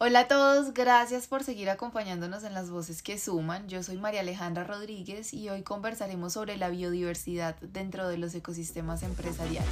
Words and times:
Hola 0.00 0.20
a 0.20 0.28
todos, 0.28 0.74
gracias 0.74 1.26
por 1.26 1.42
seguir 1.42 1.68
acompañándonos 1.70 2.44
en 2.44 2.54
las 2.54 2.70
voces 2.70 3.02
que 3.02 3.18
suman. 3.18 3.68
Yo 3.68 3.82
soy 3.82 3.96
María 3.96 4.20
Alejandra 4.20 4.62
Rodríguez 4.62 5.34
y 5.34 5.48
hoy 5.48 5.64
conversaremos 5.64 6.34
sobre 6.34 6.56
la 6.56 6.68
biodiversidad 6.68 7.56
dentro 7.56 8.06
de 8.06 8.16
los 8.16 8.32
ecosistemas 8.32 9.02
empresariales. 9.02 9.68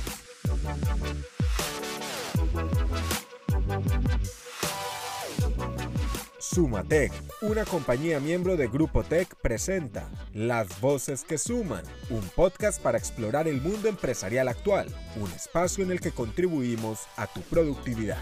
Sumatec, 6.40 7.12
una 7.42 7.64
compañía 7.64 8.18
miembro 8.18 8.56
de 8.56 8.66
Grupo 8.66 9.04
Tech, 9.04 9.32
presenta 9.40 10.10
Las 10.34 10.80
Voces 10.80 11.22
que 11.22 11.38
Suman, 11.38 11.84
un 12.10 12.28
podcast 12.34 12.82
para 12.82 12.98
explorar 12.98 13.46
el 13.46 13.60
mundo 13.60 13.88
empresarial 13.88 14.48
actual, 14.48 14.88
un 15.14 15.30
espacio 15.30 15.84
en 15.84 15.92
el 15.92 16.00
que 16.00 16.10
contribuimos 16.10 17.06
a 17.16 17.28
tu 17.28 17.42
productividad. 17.42 18.18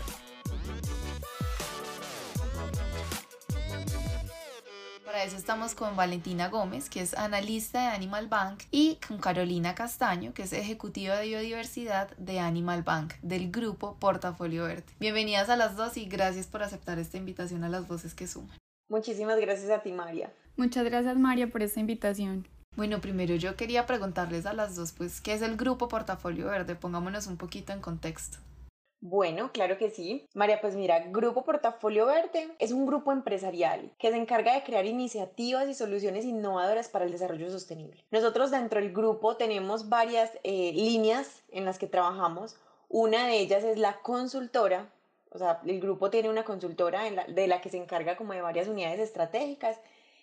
Para 5.24 5.33
eso 5.33 5.41
estamos 5.41 5.74
con 5.74 5.96
Valentina 5.96 6.51
Gómez, 6.51 6.91
que 6.91 7.01
es 7.01 7.14
analista 7.14 7.80
de 7.80 7.87
Animal 7.87 8.28
Bank, 8.28 8.64
y 8.70 8.98
con 9.09 9.16
Carolina 9.16 9.74
Castaño, 9.74 10.34
que 10.34 10.42
es 10.42 10.52
ejecutiva 10.52 11.16
de 11.16 11.28
biodiversidad 11.28 12.14
de 12.19 12.41
Animal 12.41 12.83
Bank, 12.83 13.14
del 13.23 13.50
grupo 13.50 13.97
Portafolio 13.98 14.64
Verde. 14.64 14.84
Bienvenidas 15.00 15.48
a 15.48 15.56
las 15.56 15.77
dos 15.78 15.97
y 15.97 16.05
gracias 16.05 16.47
por 16.47 16.62
aceptar 16.62 16.98
esta 16.98 17.16
invitación 17.16 17.64
a 17.64 17.70
las 17.70 17.88
voces 17.88 18.12
que 18.12 18.27
suman. 18.27 18.55
Muchísimas 18.91 19.41
gracias 19.41 19.70
a 19.70 19.80
ti, 19.80 19.92
María. 19.92 20.30
Muchas 20.59 20.84
gracias, 20.84 21.16
María, 21.16 21.48
por 21.48 21.62
esta 21.62 21.80
invitación. 21.80 22.47
Bueno, 22.77 23.00
primero 23.00 23.34
yo 23.34 23.56
quería 23.56 23.86
preguntarles 23.86 24.45
a 24.45 24.52
las 24.52 24.77
dos, 24.77 24.92
pues, 24.92 25.22
¿qué 25.22 25.33
es 25.33 25.41
el 25.41 25.56
grupo 25.56 25.88
Portafolio 25.88 26.48
Verde? 26.48 26.75
Pongámonos 26.75 27.28
un 27.28 27.38
poquito 27.38 27.72
en 27.72 27.80
contexto. 27.80 28.36
Bueno, 29.06 29.52
claro 29.52 29.76
que 29.76 29.90
sí. 29.90 30.26
María, 30.32 30.62
pues 30.62 30.76
mira, 30.76 30.98
Grupo 31.10 31.44
Portafolio 31.44 32.06
Verde 32.06 32.48
es 32.58 32.72
un 32.72 32.86
grupo 32.86 33.12
empresarial 33.12 33.92
que 33.98 34.10
se 34.10 34.16
encarga 34.16 34.54
de 34.54 34.62
crear 34.62 34.86
iniciativas 34.86 35.68
y 35.68 35.74
soluciones 35.74 36.24
innovadoras 36.24 36.88
para 36.88 37.05
el 37.05 37.12
desarrollo 37.12 37.50
sostenible. 37.50 38.02
Nosotros 38.11 38.50
dentro 38.50 38.80
del 38.80 38.94
grupo 38.94 39.36
tenemos 39.36 39.91
varias 39.91 40.30
eh, 40.42 40.72
líneas 40.72 41.42
en 41.52 41.66
las 41.66 41.78
que 41.78 41.86
trabajamos. 41.86 42.56
Una 42.88 43.27
de 43.27 43.41
ellas 43.41 43.62
es 43.62 43.77
la 43.77 44.00
consultora, 44.00 44.88
o 45.28 45.36
sea, 45.36 45.61
el 45.66 45.80
grupo 45.83 46.08
tiene 46.08 46.30
una 46.30 46.44
consultora 46.44 47.02
de 47.28 47.46
la 47.46 47.61
que 47.61 47.68
se 47.68 47.77
encarga 47.77 48.16
como 48.16 48.33
de 48.33 48.41
varias 48.41 48.68
unidades 48.68 49.00
estratégicas, 49.00 49.78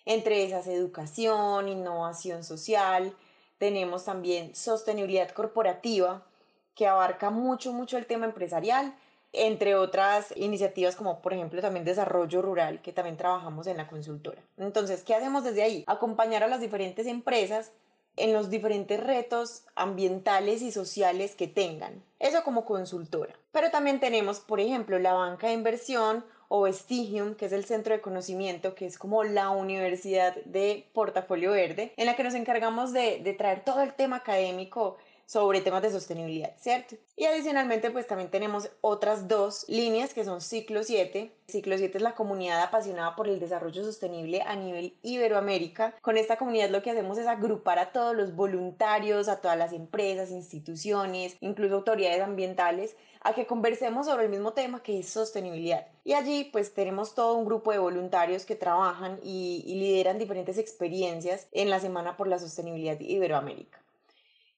entre 0.06 0.42
esas 0.42 0.66
educación, 0.66 1.68
innovación 1.68 2.42
social, 2.42 3.14
tenemos 3.58 4.06
también 4.06 4.56
sostenibilidad 4.56 5.30
corporativa, 5.30 6.26
que 6.74 6.86
abarca 6.86 7.30
mucho, 7.30 7.72
mucho 7.72 7.98
el 7.98 8.06
tema 8.06 8.26
empresarial, 8.26 8.94
entre 9.32 9.74
otras 9.74 10.34
iniciativas 10.36 10.94
como 10.94 11.22
por 11.22 11.32
ejemplo 11.32 11.60
también 11.60 11.84
desarrollo 11.84 12.42
rural, 12.42 12.82
que 12.82 12.92
también 12.92 13.16
trabajamos 13.16 13.66
en 13.66 13.78
la 13.78 13.88
consultora. 13.88 14.42
Entonces, 14.58 15.02
¿qué 15.02 15.14
hacemos 15.14 15.44
desde 15.44 15.62
ahí? 15.62 15.84
Acompañar 15.86 16.42
a 16.42 16.48
las 16.48 16.60
diferentes 16.60 17.06
empresas 17.06 17.72
en 18.16 18.32
los 18.32 18.50
diferentes 18.50 19.00
retos 19.00 19.64
ambientales 19.74 20.60
y 20.62 20.70
sociales 20.70 21.34
que 21.34 21.48
tengan. 21.48 22.02
Eso 22.18 22.44
como 22.44 22.64
consultora. 22.64 23.34
Pero 23.52 23.70
también 23.70 24.00
tenemos, 24.00 24.40
por 24.40 24.60
ejemplo, 24.60 24.98
la 24.98 25.14
banca 25.14 25.46
de 25.46 25.54
inversión 25.54 26.24
o 26.48 26.62
Vestigium, 26.62 27.34
que 27.34 27.46
es 27.46 27.52
el 27.52 27.64
centro 27.64 27.94
de 27.94 28.02
conocimiento, 28.02 28.74
que 28.74 28.84
es 28.84 28.98
como 28.98 29.24
la 29.24 29.48
universidad 29.48 30.34
de 30.44 30.86
portafolio 30.92 31.52
verde, 31.52 31.94
en 31.96 32.04
la 32.04 32.14
que 32.14 32.24
nos 32.24 32.34
encargamos 32.34 32.92
de, 32.92 33.20
de 33.20 33.32
traer 33.32 33.64
todo 33.64 33.80
el 33.80 33.94
tema 33.94 34.16
académico 34.16 34.98
sobre 35.32 35.62
temas 35.62 35.80
de 35.80 35.90
sostenibilidad, 35.90 36.52
¿cierto? 36.58 36.96
Y 37.16 37.24
adicionalmente 37.24 37.90
pues 37.90 38.06
también 38.06 38.30
tenemos 38.30 38.68
otras 38.82 39.28
dos 39.28 39.64
líneas 39.66 40.12
que 40.12 40.26
son 40.26 40.42
Ciclo 40.42 40.82
7. 40.82 41.32
Ciclo 41.48 41.78
7 41.78 41.96
es 41.96 42.02
la 42.02 42.14
comunidad 42.14 42.60
apasionada 42.60 43.16
por 43.16 43.28
el 43.28 43.40
desarrollo 43.40 43.82
sostenible 43.82 44.42
a 44.42 44.56
nivel 44.56 44.94
Iberoamérica. 45.00 45.94
Con 46.02 46.18
esta 46.18 46.36
comunidad 46.36 46.68
lo 46.68 46.82
que 46.82 46.90
hacemos 46.90 47.16
es 47.16 47.26
agrupar 47.26 47.78
a 47.78 47.92
todos 47.92 48.14
los 48.14 48.36
voluntarios, 48.36 49.28
a 49.28 49.40
todas 49.40 49.56
las 49.56 49.72
empresas, 49.72 50.30
instituciones, 50.30 51.38
incluso 51.40 51.76
autoridades 51.76 52.20
ambientales 52.20 52.94
a 53.22 53.32
que 53.32 53.46
conversemos 53.46 54.04
sobre 54.04 54.24
el 54.24 54.30
mismo 54.30 54.52
tema 54.52 54.82
que 54.82 54.98
es 54.98 55.08
sostenibilidad. 55.08 55.86
Y 56.04 56.12
allí 56.12 56.44
pues 56.52 56.74
tenemos 56.74 57.14
todo 57.14 57.36
un 57.36 57.46
grupo 57.46 57.72
de 57.72 57.78
voluntarios 57.78 58.44
que 58.44 58.54
trabajan 58.54 59.18
y, 59.22 59.64
y 59.66 59.76
lideran 59.76 60.18
diferentes 60.18 60.58
experiencias 60.58 61.48
en 61.52 61.70
la 61.70 61.80
Semana 61.80 62.18
por 62.18 62.28
la 62.28 62.38
Sostenibilidad 62.38 63.00
Iberoamérica. 63.00 63.81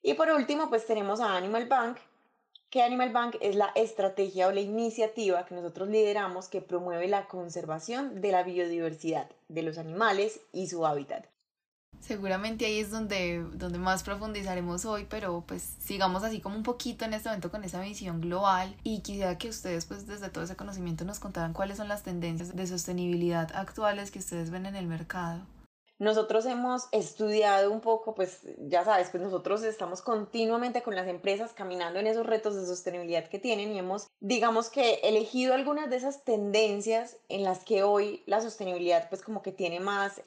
Y 0.06 0.12
por 0.14 0.28
último, 0.28 0.68
pues 0.68 0.86
tenemos 0.86 1.18
a 1.20 1.34
Animal 1.34 1.66
Bank, 1.66 1.96
que 2.68 2.82
Animal 2.82 3.10
Bank 3.10 3.36
es 3.40 3.56
la 3.56 3.72
estrategia 3.74 4.48
o 4.48 4.52
la 4.52 4.60
iniciativa 4.60 5.46
que 5.46 5.54
nosotros 5.54 5.88
lideramos 5.88 6.48
que 6.48 6.60
promueve 6.60 7.08
la 7.08 7.26
conservación 7.26 8.20
de 8.20 8.30
la 8.30 8.42
biodiversidad 8.42 9.30
de 9.48 9.62
los 9.62 9.78
animales 9.78 10.40
y 10.52 10.66
su 10.66 10.84
hábitat. 10.84 11.24
Seguramente 12.00 12.66
ahí 12.66 12.80
es 12.80 12.90
donde, 12.90 13.46
donde 13.54 13.78
más 13.78 14.02
profundizaremos 14.02 14.84
hoy, 14.84 15.06
pero 15.08 15.42
pues 15.46 15.62
sigamos 15.78 16.22
así 16.22 16.38
como 16.38 16.56
un 16.56 16.64
poquito 16.64 17.06
en 17.06 17.14
este 17.14 17.30
momento 17.30 17.50
con 17.50 17.64
esa 17.64 17.80
visión 17.80 18.20
global 18.20 18.76
y 18.82 19.00
quisiera 19.00 19.38
que 19.38 19.48
ustedes 19.48 19.86
pues 19.86 20.06
desde 20.06 20.28
todo 20.28 20.44
ese 20.44 20.54
conocimiento 20.54 21.06
nos 21.06 21.18
contaran 21.18 21.54
cuáles 21.54 21.78
son 21.78 21.88
las 21.88 22.02
tendencias 22.02 22.54
de 22.54 22.66
sostenibilidad 22.66 23.50
actuales 23.56 24.10
que 24.10 24.18
ustedes 24.18 24.50
ven 24.50 24.66
en 24.66 24.76
el 24.76 24.86
mercado. 24.86 25.46
Nosotros 26.04 26.44
hemos 26.44 26.86
estudiado 26.92 27.70
un 27.70 27.80
poco, 27.80 28.14
pues 28.14 28.40
ya 28.58 28.84
sabes, 28.84 29.08
pues 29.08 29.22
nosotros 29.22 29.62
estamos 29.62 30.02
continuamente 30.02 30.82
con 30.82 30.94
las 30.94 31.08
empresas 31.08 31.54
caminando 31.54 31.98
en 31.98 32.06
esos 32.06 32.26
retos 32.26 32.54
de 32.54 32.66
sostenibilidad 32.66 33.26
que 33.26 33.38
tienen 33.38 33.72
y 33.72 33.78
hemos, 33.78 34.08
digamos 34.20 34.68
que, 34.68 34.96
elegido 35.02 35.54
algunas 35.54 35.88
de 35.88 35.96
esas 35.96 36.22
tendencias 36.22 37.16
en 37.30 37.42
las 37.42 37.64
que 37.64 37.84
hoy 37.84 38.22
la 38.26 38.42
sostenibilidad 38.42 39.08
pues 39.08 39.22
como 39.22 39.40
que 39.40 39.50
tiene 39.50 39.80
más, 39.80 40.20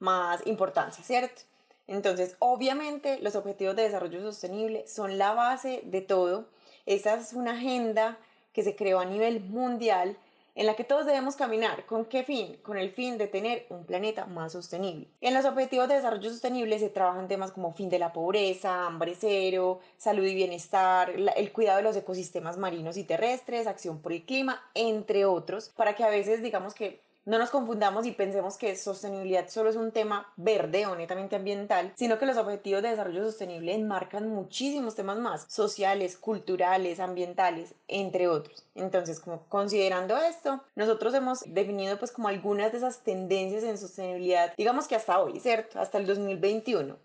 más 0.00 0.44
importancia, 0.48 1.04
¿cierto? 1.04 1.42
Entonces, 1.86 2.34
obviamente, 2.40 3.20
los 3.20 3.36
objetivos 3.36 3.76
de 3.76 3.84
desarrollo 3.84 4.20
sostenible 4.22 4.84
son 4.88 5.16
la 5.16 5.32
base 5.32 5.82
de 5.84 6.00
todo. 6.00 6.48
Esa 6.86 7.14
es 7.14 7.34
una 7.34 7.52
agenda 7.52 8.18
que 8.52 8.64
se 8.64 8.74
creó 8.74 8.98
a 8.98 9.04
nivel 9.04 9.38
mundial 9.44 10.16
en 10.54 10.66
la 10.66 10.74
que 10.74 10.84
todos 10.84 11.06
debemos 11.06 11.36
caminar. 11.36 11.86
¿Con 11.86 12.04
qué 12.04 12.24
fin? 12.24 12.58
Con 12.62 12.78
el 12.78 12.90
fin 12.90 13.18
de 13.18 13.26
tener 13.26 13.66
un 13.70 13.84
planeta 13.84 14.26
más 14.26 14.52
sostenible. 14.52 15.08
En 15.20 15.34
los 15.34 15.44
objetivos 15.44 15.88
de 15.88 15.94
desarrollo 15.94 16.30
sostenible 16.30 16.78
se 16.78 16.88
trabajan 16.88 17.28
temas 17.28 17.52
como 17.52 17.72
fin 17.72 17.88
de 17.88 17.98
la 17.98 18.12
pobreza, 18.12 18.86
hambre 18.86 19.16
cero, 19.18 19.80
salud 19.96 20.24
y 20.24 20.34
bienestar, 20.34 21.10
el 21.10 21.52
cuidado 21.52 21.78
de 21.78 21.84
los 21.84 21.96
ecosistemas 21.96 22.56
marinos 22.56 22.96
y 22.96 23.04
terrestres, 23.04 23.66
acción 23.66 24.00
por 24.00 24.12
el 24.12 24.24
clima, 24.24 24.62
entre 24.74 25.24
otros, 25.24 25.70
para 25.70 25.94
que 25.94 26.04
a 26.04 26.10
veces 26.10 26.42
digamos 26.42 26.74
que 26.74 27.02
no 27.26 27.38
nos 27.38 27.50
confundamos 27.50 28.06
y 28.06 28.12
pensemos 28.12 28.56
que 28.56 28.76
sostenibilidad 28.76 29.48
solo 29.48 29.70
es 29.70 29.76
un 29.76 29.92
tema 29.92 30.32
verde 30.36 30.86
o 30.86 30.96
ambiental, 31.34 31.92
sino 31.96 32.18
que 32.18 32.26
los 32.26 32.36
objetivos 32.36 32.82
de 32.82 32.90
desarrollo 32.90 33.24
sostenible 33.24 33.74
enmarcan 33.74 34.28
muchísimos 34.28 34.94
temas 34.94 35.18
más, 35.18 35.44
sociales, 35.48 36.16
culturales, 36.16 36.98
ambientales, 37.00 37.74
entre 37.88 38.28
otros. 38.28 38.64
Entonces, 38.74 39.20
como 39.20 39.42
considerando 39.48 40.16
esto, 40.16 40.62
nosotros 40.74 41.14
hemos 41.14 41.40
definido 41.46 41.98
pues 41.98 42.12
como 42.12 42.28
algunas 42.28 42.72
de 42.72 42.78
esas 42.78 43.00
tendencias 43.00 43.64
en 43.64 43.78
sostenibilidad, 43.78 44.54
digamos 44.56 44.88
que 44.88 44.96
hasta 44.96 45.20
hoy, 45.20 45.40
¿cierto? 45.40 45.78
Hasta 45.78 45.98
el 45.98 46.06
2021. 46.06 46.96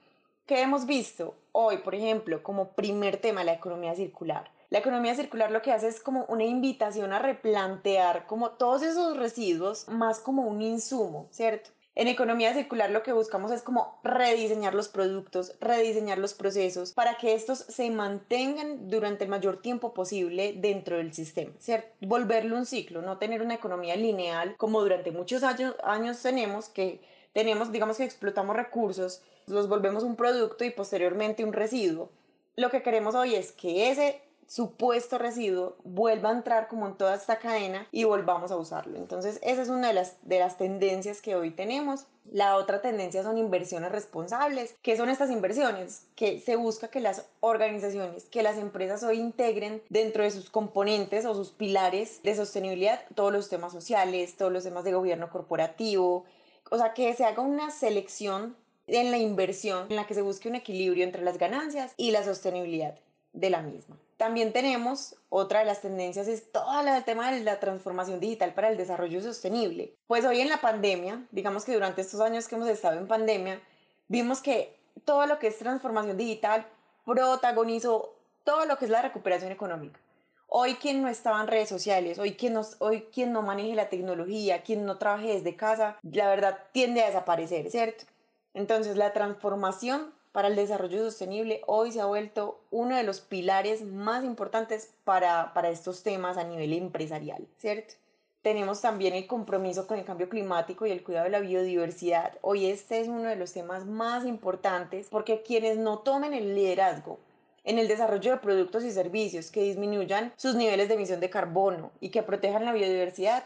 ¿Qué 0.46 0.62
hemos 0.62 0.86
visto 0.86 1.34
hoy, 1.54 1.78
por 1.78 1.96
ejemplo, 1.96 2.44
como 2.44 2.74
primer 2.74 3.18
tema 3.18 3.44
la 3.44 3.54
economía 3.54 3.96
circular? 3.96 4.52
La 4.70 4.78
economía 4.78 5.16
circular 5.16 5.50
lo 5.50 5.64
que 5.64 5.72
hace 5.72 5.88
es 5.88 6.00
como 6.00 6.26
una 6.26 6.44
invitación 6.44 7.14
a 7.14 7.20
replantear 7.20 8.28
como 8.28 8.52
todos 8.52 8.84
esos 8.84 9.18
residuos 9.18 9.88
más 9.88 10.20
como 10.20 10.44
un 10.44 10.62
insumo, 10.62 11.28
¿cierto? 11.32 11.72
En 11.96 12.08
economía 12.08 12.54
circular 12.54 12.92
lo 12.92 13.02
que 13.02 13.12
buscamos 13.12 13.50
es 13.52 13.64
como 13.64 14.00
rediseñar 14.04 14.76
los 14.76 14.88
productos, 14.88 15.56
rediseñar 15.62 16.20
los 16.20 16.36
procesos 16.36 16.92
para 16.92 17.18
que 17.18 17.34
estos 17.34 17.58
se 17.58 17.90
mantengan 17.90 18.88
durante 18.88 19.24
el 19.24 19.32
mayor 19.32 19.64
tiempo 19.64 19.96
posible 19.96 20.54
dentro 20.58 20.98
del 20.98 21.12
sistema, 21.12 21.54
¿cierto? 21.58 21.88
Volverlo 22.02 22.56
un 22.56 22.68
ciclo, 22.68 23.02
no 23.02 23.18
tener 23.18 23.42
una 23.42 23.56
economía 23.56 23.96
lineal 23.96 24.56
como 24.58 24.82
durante 24.82 25.10
muchos 25.10 25.42
años, 25.42 25.74
años 25.84 26.22
tenemos 26.22 26.70
que 26.70 27.02
tenemos, 27.36 27.74
digamos 27.74 27.98
que 27.98 28.06
explotamos 28.06 28.56
recursos, 28.56 29.22
los 29.46 29.68
volvemos 29.68 30.04
un 30.04 30.16
producto 30.16 30.64
y 30.64 30.70
posteriormente 30.70 31.44
un 31.44 31.52
residuo. 31.52 32.10
Lo 32.56 32.70
que 32.70 32.82
queremos 32.82 33.14
hoy 33.14 33.36
es 33.36 33.52
que 33.52 33.92
ese 33.92 34.22
supuesto 34.48 35.18
residuo 35.18 35.76
vuelva 35.84 36.30
a 36.30 36.34
entrar 36.34 36.70
como 36.70 36.88
en 36.88 36.96
toda 36.96 37.14
esta 37.14 37.38
cadena 37.40 37.88
y 37.92 38.06
volvamos 38.06 38.52
a 38.52 38.56
usarlo. 38.56 38.98
Entonces, 38.98 39.40
esa 39.44 39.62
es 39.62 39.68
una 39.68 39.90
de 39.90 39.94
las, 39.94 40.16
de 40.22 40.40
las 40.40 40.58
tendencias 40.58 41.22
que 41.22 41.36
hoy 41.36 41.52
tenemos. 41.52 42.06
La 42.32 42.56
otra 42.56 42.82
tendencia 42.82 43.22
son 43.22 43.38
inversiones 43.38 43.92
responsables. 43.92 44.74
¿Qué 44.82 44.96
son 44.96 45.10
estas 45.10 45.30
inversiones? 45.30 46.08
Que 46.16 46.40
se 46.40 46.56
busca 46.56 46.88
que 46.88 47.02
las 47.02 47.26
organizaciones, 47.42 48.26
que 48.26 48.44
las 48.44 48.58
empresas 48.58 49.04
hoy 49.04 49.20
integren 49.20 49.82
dentro 49.90 50.24
de 50.24 50.32
sus 50.32 50.50
componentes 50.50 51.26
o 51.26 51.36
sus 51.36 51.52
pilares 51.52 52.22
de 52.24 52.34
sostenibilidad 52.34 53.02
todos 53.14 53.34
los 53.34 53.50
temas 53.50 53.74
sociales, 53.74 54.38
todos 54.38 54.54
los 54.54 54.64
temas 54.64 54.86
de 54.86 54.94
gobierno 54.94 55.30
corporativo. 55.30 56.24
O 56.70 56.78
sea, 56.78 56.94
que 56.94 57.14
se 57.14 57.26
haga 57.26 57.42
una 57.42 57.72
selección 57.72 58.56
en 58.88 59.12
la 59.12 59.18
inversión 59.18 59.88
en 59.90 59.96
la 59.96 60.08
que 60.08 60.14
se 60.14 60.22
busque 60.22 60.50
un 60.50 60.56
equilibrio 60.56 61.04
entre 61.04 61.24
las 61.24 61.38
ganancias 61.38 61.94
y 61.98 62.12
la 62.12 62.24
sostenibilidad 62.24 62.96
de 63.34 63.50
la 63.50 63.62
misma. 63.62 63.98
También 64.18 64.54
tenemos 64.54 65.16
otra 65.30 65.60
de 65.60 65.66
las 65.66 65.82
tendencias 65.82 66.28
es 66.28 66.52
todo 66.52 66.80
el 66.80 67.04
tema 67.04 67.32
de 67.32 67.42
la 67.42 67.60
transformación 67.60 68.20
digital 68.20 68.54
para 68.54 68.70
el 68.70 68.78
desarrollo 68.78 69.22
sostenible. 69.22 69.94
Pues 70.08 70.24
hoy 70.24 70.40
en 70.40 70.50
la 70.50 70.62
pandemia, 70.62 71.26
digamos 71.32 71.66
que 71.66 71.74
durante 71.74 72.02
estos 72.02 72.22
años 72.22 72.48
que 72.48 72.56
hemos 72.56 72.70
estado 72.70 72.98
en 72.98 73.08
pandemia, 73.08 73.62
vimos 74.08 74.42
que 74.42 74.78
todo 75.04 75.26
lo 75.26 75.38
que 75.38 75.48
es 75.48 75.58
transformación 75.58 76.16
digital 76.16 76.66
protagonizó 77.06 78.16
todo 78.46 78.66
lo 78.66 78.78
que 78.78 78.86
es 78.86 78.92
la 78.92 79.02
recuperación 79.02 79.52
económica. 79.52 80.00
Hoy 80.48 80.76
quien 80.76 81.02
no 81.02 81.08
estaba 81.08 81.42
en 81.42 81.48
redes 81.48 81.70
sociales, 81.70 82.20
hoy 82.20 82.36
quien, 82.36 82.54
no, 82.54 82.62
hoy 82.80 83.08
quien 83.12 83.34
no 83.34 83.42
maneje 83.42 83.76
la 83.76 83.90
tecnología, 83.90 84.64
quien 84.64 84.86
no 84.86 84.98
trabaje 84.98 85.34
desde 85.34 85.56
casa, 85.56 85.98
la 86.04 86.30
verdad 86.30 86.60
tiende 86.72 87.04
a 87.04 87.08
desaparecer, 87.08 87.70
¿cierto? 87.70 88.06
Entonces 88.54 88.96
la 88.96 89.12
transformación 89.12 90.14
para 90.32 90.48
el 90.48 90.56
desarrollo 90.56 91.04
sostenible 91.04 91.62
hoy 91.66 91.92
se 91.92 92.02
ha 92.02 92.06
vuelto 92.06 92.62
uno 92.70 92.96
de 92.96 93.04
los 93.04 93.22
pilares 93.22 93.84
más 93.84 94.24
importantes 94.24 94.94
para, 95.04 95.54
para 95.54 95.70
estos 95.70 96.04
temas 96.04 96.38
a 96.38 96.44
nivel 96.44 96.74
empresarial, 96.74 97.48
¿cierto? 97.58 97.96
Tenemos 98.42 98.80
también 98.80 99.16
el 99.16 99.26
compromiso 99.26 99.88
con 99.88 99.98
el 99.98 100.06
cambio 100.06 100.30
climático 100.30 100.86
y 100.86 100.92
el 100.92 101.04
cuidado 101.04 101.24
de 101.24 101.32
la 101.32 101.40
biodiversidad. 101.40 102.38
Hoy 102.42 102.68
este 102.68 103.00
es 103.00 103.08
uno 103.08 103.24
de 103.24 103.36
los 103.36 103.54
temas 103.54 103.86
más 103.86 104.24
importantes 104.26 105.08
porque 105.10 105.42
quienes 105.42 105.78
no 105.78 106.00
tomen 106.00 106.34
el 106.34 106.54
liderazgo 106.54 107.18
en 107.66 107.80
el 107.80 107.88
desarrollo 107.88 108.32
de 108.32 108.38
productos 108.38 108.84
y 108.84 108.92
servicios 108.92 109.52
que 109.52 109.64
disminuyan 109.64 110.32
sus 110.38 110.56
niveles 110.56 110.88
de 110.88 110.94
emisión 110.94 111.20
de 111.20 111.30
carbono 111.30 111.92
y 112.00 112.10
que 112.10 112.24
protejan 112.24 112.64
la 112.64 112.74
biodiversidad, 112.74 113.44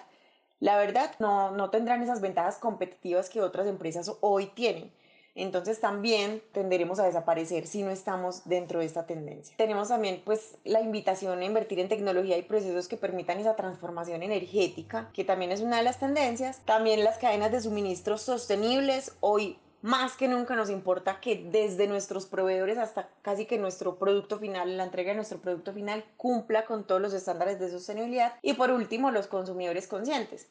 la 0.59 0.77
verdad 0.77 1.15
no, 1.19 1.51
no 1.51 1.69
tendrán 1.69 2.03
esas 2.03 2.21
ventajas 2.21 2.57
competitivas 2.57 3.29
que 3.29 3.41
otras 3.41 3.65
empresas 3.65 4.11
hoy 4.21 4.47
tienen. 4.47 4.91
Entonces 5.35 5.79
también 5.79 6.41
tenderemos 6.51 6.99
a 6.99 7.05
desaparecer 7.05 7.65
si 7.65 7.81
no 7.81 7.91
estamos 7.91 8.41
dentro 8.45 8.79
de 8.79 8.85
esta 8.85 9.05
tendencia. 9.05 9.55
Tenemos 9.57 9.87
también 9.87 10.21
pues 10.25 10.57
la 10.65 10.81
invitación 10.81 11.39
a 11.39 11.45
invertir 11.45 11.79
en 11.79 11.87
tecnología 11.87 12.37
y 12.37 12.41
procesos 12.41 12.89
que 12.89 12.97
permitan 12.97 13.39
esa 13.39 13.55
transformación 13.55 14.21
energética, 14.21 15.09
que 15.13 15.23
también 15.23 15.51
es 15.51 15.61
una 15.61 15.77
de 15.77 15.83
las 15.83 15.99
tendencias. 15.99 16.59
También 16.65 17.05
las 17.05 17.19
cadenas 17.19 17.51
de 17.51 17.61
suministro 17.61 18.17
sostenibles. 18.17 19.13
Hoy 19.21 19.57
más 19.81 20.15
que 20.17 20.27
nunca 20.27 20.55
nos 20.55 20.69
importa 20.69 21.19
que 21.19 21.47
desde 21.51 21.87
nuestros 21.87 22.25
proveedores 22.25 22.77
hasta 22.77 23.09
casi 23.21 23.45
que 23.45 23.57
nuestro 23.57 23.97
producto 23.97 24.37
final, 24.39 24.77
la 24.77 24.83
entrega 24.83 25.11
de 25.11 25.15
nuestro 25.15 25.39
producto 25.39 25.73
final 25.73 26.03
cumpla 26.17 26.65
con 26.65 26.85
todos 26.85 27.01
los 27.01 27.13
estándares 27.13 27.59
de 27.59 27.69
sostenibilidad. 27.69 28.33
Y 28.41 28.53
por 28.53 28.71
último, 28.71 29.11
los 29.11 29.27
consumidores 29.27 29.87
conscientes, 29.87 30.47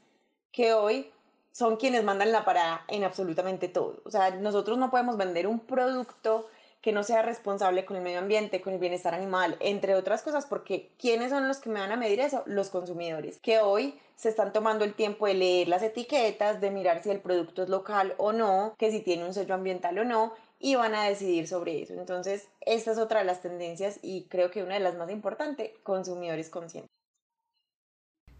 que 0.52 0.72
hoy 0.72 1.12
son 1.52 1.76
quienes 1.76 2.04
mandan 2.04 2.32
la 2.32 2.44
parada 2.44 2.84
en 2.88 3.04
absolutamente 3.04 3.68
todo. 3.68 4.00
O 4.04 4.10
sea, 4.10 4.30
nosotros 4.30 4.78
no 4.78 4.90
podemos 4.90 5.16
vender 5.16 5.46
un 5.46 5.60
producto 5.60 6.48
que 6.80 6.92
no 6.92 7.02
sea 7.02 7.22
responsable 7.22 7.84
con 7.84 7.96
el 7.96 8.02
medio 8.02 8.18
ambiente, 8.18 8.60
con 8.60 8.72
el 8.72 8.78
bienestar 8.78 9.14
animal, 9.14 9.56
entre 9.60 9.94
otras 9.94 10.22
cosas, 10.22 10.46
porque 10.46 10.90
¿quiénes 10.98 11.30
son 11.30 11.48
los 11.48 11.58
que 11.58 11.70
me 11.70 11.80
van 11.80 11.92
a 11.92 11.96
medir 11.96 12.20
eso? 12.20 12.42
Los 12.46 12.70
consumidores, 12.70 13.38
que 13.38 13.58
hoy 13.58 13.98
se 14.16 14.28
están 14.28 14.52
tomando 14.52 14.84
el 14.84 14.94
tiempo 14.94 15.26
de 15.26 15.34
leer 15.34 15.68
las 15.68 15.82
etiquetas, 15.82 16.60
de 16.60 16.70
mirar 16.70 17.02
si 17.02 17.10
el 17.10 17.20
producto 17.20 17.62
es 17.62 17.68
local 17.68 18.14
o 18.18 18.32
no, 18.32 18.74
que 18.78 18.90
si 18.90 19.00
tiene 19.00 19.24
un 19.24 19.34
sello 19.34 19.54
ambiental 19.54 19.98
o 19.98 20.04
no, 20.04 20.32
y 20.60 20.74
van 20.74 20.94
a 20.94 21.04
decidir 21.04 21.46
sobre 21.46 21.82
eso. 21.82 21.94
Entonces, 21.94 22.48
esta 22.60 22.92
es 22.92 22.98
otra 22.98 23.20
de 23.20 23.26
las 23.26 23.42
tendencias 23.42 23.98
y 24.02 24.24
creo 24.24 24.50
que 24.50 24.62
una 24.62 24.74
de 24.74 24.80
las 24.80 24.96
más 24.96 25.10
importantes, 25.10 25.70
consumidores 25.82 26.50
conscientes. 26.50 26.97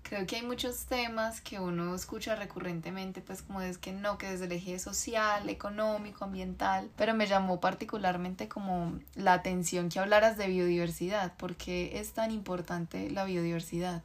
Creo 0.08 0.26
que 0.26 0.36
hay 0.36 0.42
muchos 0.42 0.86
temas 0.86 1.42
que 1.42 1.60
uno 1.60 1.94
escucha 1.94 2.34
recurrentemente, 2.34 3.20
pues 3.20 3.42
como 3.42 3.60
es 3.60 3.76
que 3.76 3.92
no, 3.92 4.16
que 4.16 4.30
desde 4.30 4.46
el 4.46 4.52
eje 4.52 4.78
social, 4.78 5.46
económico, 5.50 6.24
ambiental, 6.24 6.88
pero 6.96 7.12
me 7.12 7.26
llamó 7.26 7.60
particularmente 7.60 8.48
como 8.48 8.98
la 9.16 9.34
atención 9.34 9.90
que 9.90 9.98
hablaras 9.98 10.38
de 10.38 10.48
biodiversidad, 10.48 11.34
porque 11.36 12.00
es 12.00 12.12
tan 12.12 12.30
importante 12.30 13.10
la 13.10 13.26
biodiversidad. 13.26 14.02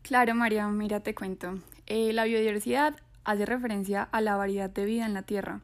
Claro, 0.00 0.34
María, 0.34 0.66
mira, 0.68 1.00
te 1.00 1.14
cuento. 1.14 1.58
Eh, 1.84 2.14
la 2.14 2.24
biodiversidad 2.24 2.96
hace 3.24 3.44
referencia 3.44 4.08
a 4.10 4.22
la 4.22 4.36
variedad 4.36 4.70
de 4.70 4.86
vida 4.86 5.04
en 5.04 5.12
la 5.12 5.22
Tierra 5.22 5.60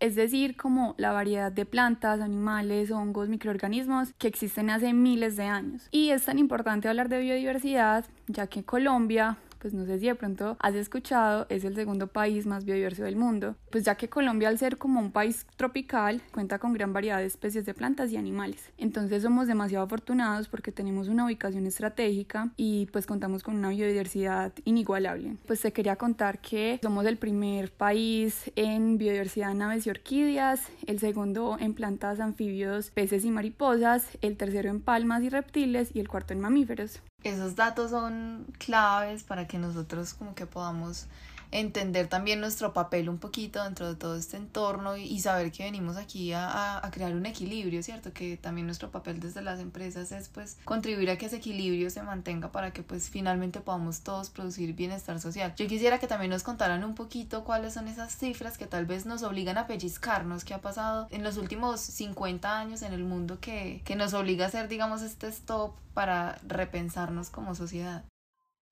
es 0.00 0.14
decir, 0.14 0.56
como 0.56 0.94
la 0.98 1.12
variedad 1.12 1.52
de 1.52 1.66
plantas, 1.66 2.20
animales, 2.20 2.90
hongos, 2.90 3.28
microorganismos 3.28 4.12
que 4.18 4.28
existen 4.28 4.70
hace 4.70 4.92
miles 4.92 5.36
de 5.36 5.44
años. 5.44 5.88
Y 5.90 6.10
es 6.10 6.24
tan 6.24 6.38
importante 6.38 6.88
hablar 6.88 7.08
de 7.08 7.20
biodiversidad, 7.20 8.04
ya 8.26 8.46
que 8.46 8.64
Colombia 8.64 9.38
pues 9.64 9.72
no 9.72 9.86
sé 9.86 9.98
si 9.98 10.08
de 10.08 10.14
pronto 10.14 10.58
has 10.60 10.74
escuchado, 10.74 11.46
es 11.48 11.64
el 11.64 11.74
segundo 11.74 12.06
país 12.06 12.44
más 12.44 12.66
biodiverso 12.66 13.04
del 13.04 13.16
mundo, 13.16 13.56
pues 13.70 13.82
ya 13.82 13.94
que 13.94 14.10
Colombia 14.10 14.50
al 14.50 14.58
ser 14.58 14.76
como 14.76 15.00
un 15.00 15.10
país 15.10 15.46
tropical 15.56 16.20
cuenta 16.32 16.58
con 16.58 16.74
gran 16.74 16.92
variedad 16.92 17.16
de 17.16 17.24
especies 17.24 17.64
de 17.64 17.72
plantas 17.72 18.12
y 18.12 18.18
animales. 18.18 18.70
Entonces 18.76 19.22
somos 19.22 19.46
demasiado 19.46 19.86
afortunados 19.86 20.48
porque 20.48 20.70
tenemos 20.70 21.08
una 21.08 21.24
ubicación 21.24 21.64
estratégica 21.64 22.50
y 22.58 22.88
pues 22.92 23.06
contamos 23.06 23.42
con 23.42 23.56
una 23.56 23.70
biodiversidad 23.70 24.52
inigualable. 24.66 25.38
Pues 25.46 25.62
te 25.62 25.72
quería 25.72 25.96
contar 25.96 26.40
que 26.40 26.78
somos 26.82 27.06
el 27.06 27.16
primer 27.16 27.72
país 27.72 28.52
en 28.56 28.98
biodiversidad 28.98 29.50
en 29.50 29.62
aves 29.62 29.86
y 29.86 29.90
orquídeas, 29.90 30.60
el 30.86 30.98
segundo 30.98 31.56
en 31.58 31.72
plantas, 31.72 32.20
anfibios, 32.20 32.90
peces 32.90 33.24
y 33.24 33.30
mariposas, 33.30 34.08
el 34.20 34.36
tercero 34.36 34.68
en 34.68 34.82
palmas 34.82 35.22
y 35.22 35.30
reptiles 35.30 35.90
y 35.96 36.00
el 36.00 36.08
cuarto 36.08 36.34
en 36.34 36.40
mamíferos 36.40 37.00
esos 37.24 37.56
datos 37.56 37.90
son 37.90 38.46
claves 38.58 39.24
para 39.24 39.48
que 39.48 39.58
nosotros 39.58 40.14
como 40.14 40.34
que 40.34 40.46
podamos 40.46 41.06
entender 41.54 42.08
también 42.08 42.40
nuestro 42.40 42.72
papel 42.72 43.08
un 43.08 43.18
poquito 43.18 43.62
dentro 43.62 43.88
de 43.88 43.94
todo 43.94 44.16
este 44.16 44.36
entorno 44.36 44.96
y, 44.96 45.20
saber 45.20 45.52
que 45.52 45.62
venimos 45.62 45.96
aquí 45.96 46.32
a, 46.32 46.84
a, 46.84 46.90
crear 46.90 47.14
un 47.14 47.26
equilibrio, 47.26 47.80
¿cierto? 47.82 48.12
Que 48.12 48.36
también 48.36 48.66
nuestro 48.66 48.90
papel 48.90 49.20
desde 49.20 49.40
las 49.40 49.60
empresas 49.60 50.10
es 50.10 50.28
pues 50.28 50.58
contribuir 50.64 51.10
a 51.10 51.16
que 51.16 51.26
ese 51.26 51.36
equilibrio 51.36 51.88
se 51.90 52.02
mantenga 52.02 52.50
para 52.50 52.72
que 52.72 52.82
pues 52.82 53.08
finalmente 53.08 53.60
podamos 53.60 54.00
todos 54.00 54.30
producir 54.30 54.74
bienestar 54.74 55.20
social. 55.20 55.54
Yo 55.56 55.68
quisiera 55.68 56.00
que 56.00 56.08
también 56.08 56.30
nos 56.30 56.42
contaran 56.42 56.82
un 56.82 56.96
poquito 56.96 57.44
cuáles 57.44 57.74
son 57.74 57.86
esas 57.86 58.18
cifras 58.18 58.58
que 58.58 58.66
tal 58.66 58.84
vez 58.84 59.06
nos 59.06 59.22
obligan 59.22 59.56
a 59.56 59.68
pellizcarnos, 59.68 60.44
que 60.44 60.54
ha 60.54 60.60
pasado 60.60 61.06
en 61.12 61.22
los 61.22 61.36
últimos 61.36 61.80
50 61.80 62.58
años 62.58 62.82
en 62.82 62.92
el 62.92 63.04
mundo 63.04 63.38
que, 63.40 63.80
que 63.84 63.94
nos 63.94 64.12
obliga 64.12 64.46
a 64.46 64.48
hacer, 64.48 64.66
digamos, 64.66 65.02
este 65.02 65.28
stop 65.28 65.76
para 65.94 66.36
repensarnos 66.46 67.30
como 67.30 67.54
sociedad. 67.54 68.04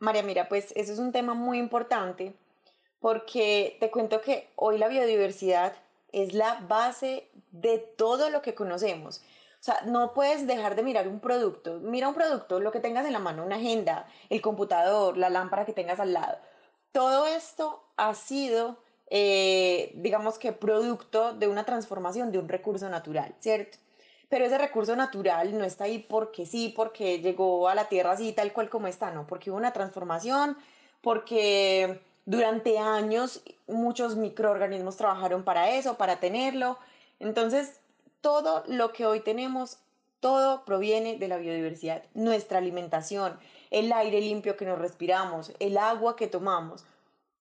María, 0.00 0.24
mira, 0.24 0.48
pues 0.48 0.72
eso 0.74 0.92
es 0.92 0.98
un 0.98 1.12
tema 1.12 1.34
muy 1.34 1.58
importante 1.58 2.34
porque 3.02 3.76
te 3.80 3.90
cuento 3.90 4.22
que 4.22 4.48
hoy 4.54 4.78
la 4.78 4.86
biodiversidad 4.86 5.74
es 6.12 6.34
la 6.34 6.60
base 6.68 7.28
de 7.50 7.78
todo 7.78 8.30
lo 8.30 8.42
que 8.42 8.54
conocemos. 8.54 9.22
O 9.60 9.64
sea, 9.64 9.82
no 9.86 10.14
puedes 10.14 10.46
dejar 10.46 10.76
de 10.76 10.84
mirar 10.84 11.08
un 11.08 11.18
producto. 11.18 11.80
Mira 11.80 12.08
un 12.08 12.14
producto, 12.14 12.60
lo 12.60 12.70
que 12.70 12.78
tengas 12.78 13.04
en 13.04 13.12
la 13.12 13.18
mano, 13.18 13.44
una 13.44 13.56
agenda, 13.56 14.06
el 14.30 14.40
computador, 14.40 15.18
la 15.18 15.30
lámpara 15.30 15.64
que 15.64 15.72
tengas 15.72 15.98
al 15.98 16.12
lado. 16.12 16.38
Todo 16.92 17.26
esto 17.26 17.82
ha 17.96 18.14
sido, 18.14 18.78
eh, 19.10 19.90
digamos 19.96 20.38
que, 20.38 20.52
producto 20.52 21.34
de 21.34 21.48
una 21.48 21.64
transformación 21.64 22.30
de 22.30 22.38
un 22.38 22.48
recurso 22.48 22.88
natural, 22.88 23.34
¿cierto? 23.40 23.78
Pero 24.28 24.44
ese 24.44 24.58
recurso 24.58 24.94
natural 24.94 25.58
no 25.58 25.64
está 25.64 25.84
ahí 25.84 25.98
porque 25.98 26.46
sí, 26.46 26.72
porque 26.74 27.18
llegó 27.18 27.68
a 27.68 27.74
la 27.74 27.88
tierra 27.88 28.12
así, 28.12 28.32
tal 28.32 28.52
cual 28.52 28.70
como 28.70 28.86
está, 28.86 29.10
no, 29.10 29.26
porque 29.26 29.50
hubo 29.50 29.58
una 29.58 29.72
transformación, 29.72 30.56
porque 31.00 32.00
durante 32.24 32.78
años 32.78 33.42
muchos 33.66 34.16
microorganismos 34.16 34.96
trabajaron 34.96 35.44
para 35.44 35.70
eso, 35.70 35.96
para 35.96 36.20
tenerlo. 36.20 36.78
Entonces, 37.18 37.80
todo 38.20 38.62
lo 38.66 38.92
que 38.92 39.06
hoy 39.06 39.20
tenemos, 39.20 39.78
todo 40.20 40.64
proviene 40.64 41.18
de 41.18 41.28
la 41.28 41.36
biodiversidad, 41.36 42.04
nuestra 42.14 42.58
alimentación, 42.58 43.38
el 43.70 43.92
aire 43.92 44.20
limpio 44.20 44.56
que 44.56 44.64
nos 44.64 44.78
respiramos, 44.78 45.52
el 45.58 45.76
agua 45.76 46.16
que 46.16 46.28
tomamos. 46.28 46.84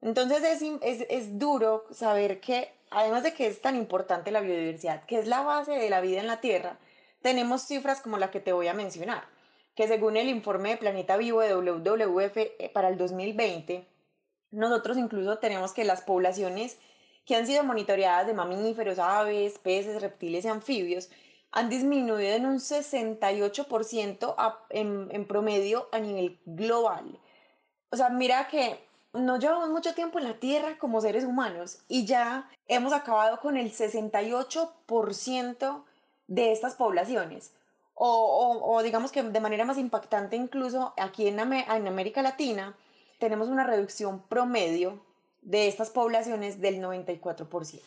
Entonces 0.01 0.43
es, 0.43 0.61
es, 0.81 1.05
es, 1.09 1.37
duro 1.37 1.85
saber 1.91 2.39
que, 2.39 2.73
además 2.89 3.21
de 3.21 3.33
que 3.33 3.45
es 3.45 3.61
tan 3.61 3.75
importante 3.75 4.31
la 4.31 4.41
biodiversidad, 4.41 5.05
que 5.05 5.19
es 5.19 5.27
la 5.27 5.41
base 5.41 5.73
de 5.73 5.89
la 5.91 6.01
vida 6.01 6.19
en 6.19 6.27
la 6.27 6.41
Tierra, 6.41 6.79
tenemos 7.21 7.61
cifras 7.61 8.01
como 8.01 8.17
la 8.17 8.31
que 8.31 8.39
te 8.39 8.51
voy 8.51 8.67
a 8.67 8.73
mencionar, 8.73 9.23
que 9.75 9.87
según 9.87 10.17
el 10.17 10.27
informe 10.27 10.69
de 10.69 10.77
Planeta 10.77 11.17
Vivo 11.17 11.41
de 11.41 11.53
WWF 11.53 12.37
eh, 12.37 12.71
para 12.73 12.89
el 12.89 12.97
2020, 12.97 13.85
nosotros 14.51 14.97
incluso 14.97 15.37
tenemos 15.37 15.73
que 15.73 15.85
las 15.85 16.01
poblaciones 16.01 16.77
que 17.25 17.35
han 17.35 17.47
sido 17.47 17.63
monitoreadas 17.63 18.27
de 18.27 18.33
mamíferos, 18.33 18.99
aves, 18.99 19.57
peces, 19.59 20.01
reptiles 20.01 20.43
y 20.45 20.49
anfibios 20.49 21.09
han 21.51 21.69
disminuido 21.69 22.35
en 22.35 22.45
un 22.45 22.59
68% 22.59 24.59
en, 24.69 25.07
en 25.11 25.25
promedio 25.25 25.89
a 25.91 25.99
nivel 25.99 26.39
global. 26.45 27.19
O 27.89 27.97
sea, 27.97 28.09
mira 28.09 28.47
que 28.47 28.79
no 29.13 29.37
llevamos 29.37 29.69
mucho 29.69 29.93
tiempo 29.93 30.17
en 30.19 30.25
la 30.25 30.39
Tierra 30.39 30.77
como 30.77 31.01
seres 31.01 31.25
humanos 31.25 31.79
y 31.89 32.05
ya 32.05 32.49
hemos 32.67 32.93
acabado 32.93 33.41
con 33.41 33.57
el 33.57 33.69
68% 33.71 35.83
de 36.27 36.51
estas 36.53 36.75
poblaciones. 36.75 37.51
O, 37.93 38.61
o, 38.63 38.81
digamos 38.81 39.11
que 39.11 39.21
de 39.21 39.39
manera 39.41 39.65
más 39.65 39.77
impactante 39.77 40.37
incluso 40.37 40.93
aquí 40.97 41.27
en, 41.27 41.39
en 41.39 41.87
América 41.87 42.21
Latina, 42.21 42.77
tenemos 43.21 43.49
una 43.49 43.63
reducción 43.63 44.19
promedio 44.23 44.99
de 45.43 45.67
estas 45.67 45.91
poblaciones 45.91 46.59
del 46.59 46.81
94%. 46.81 47.79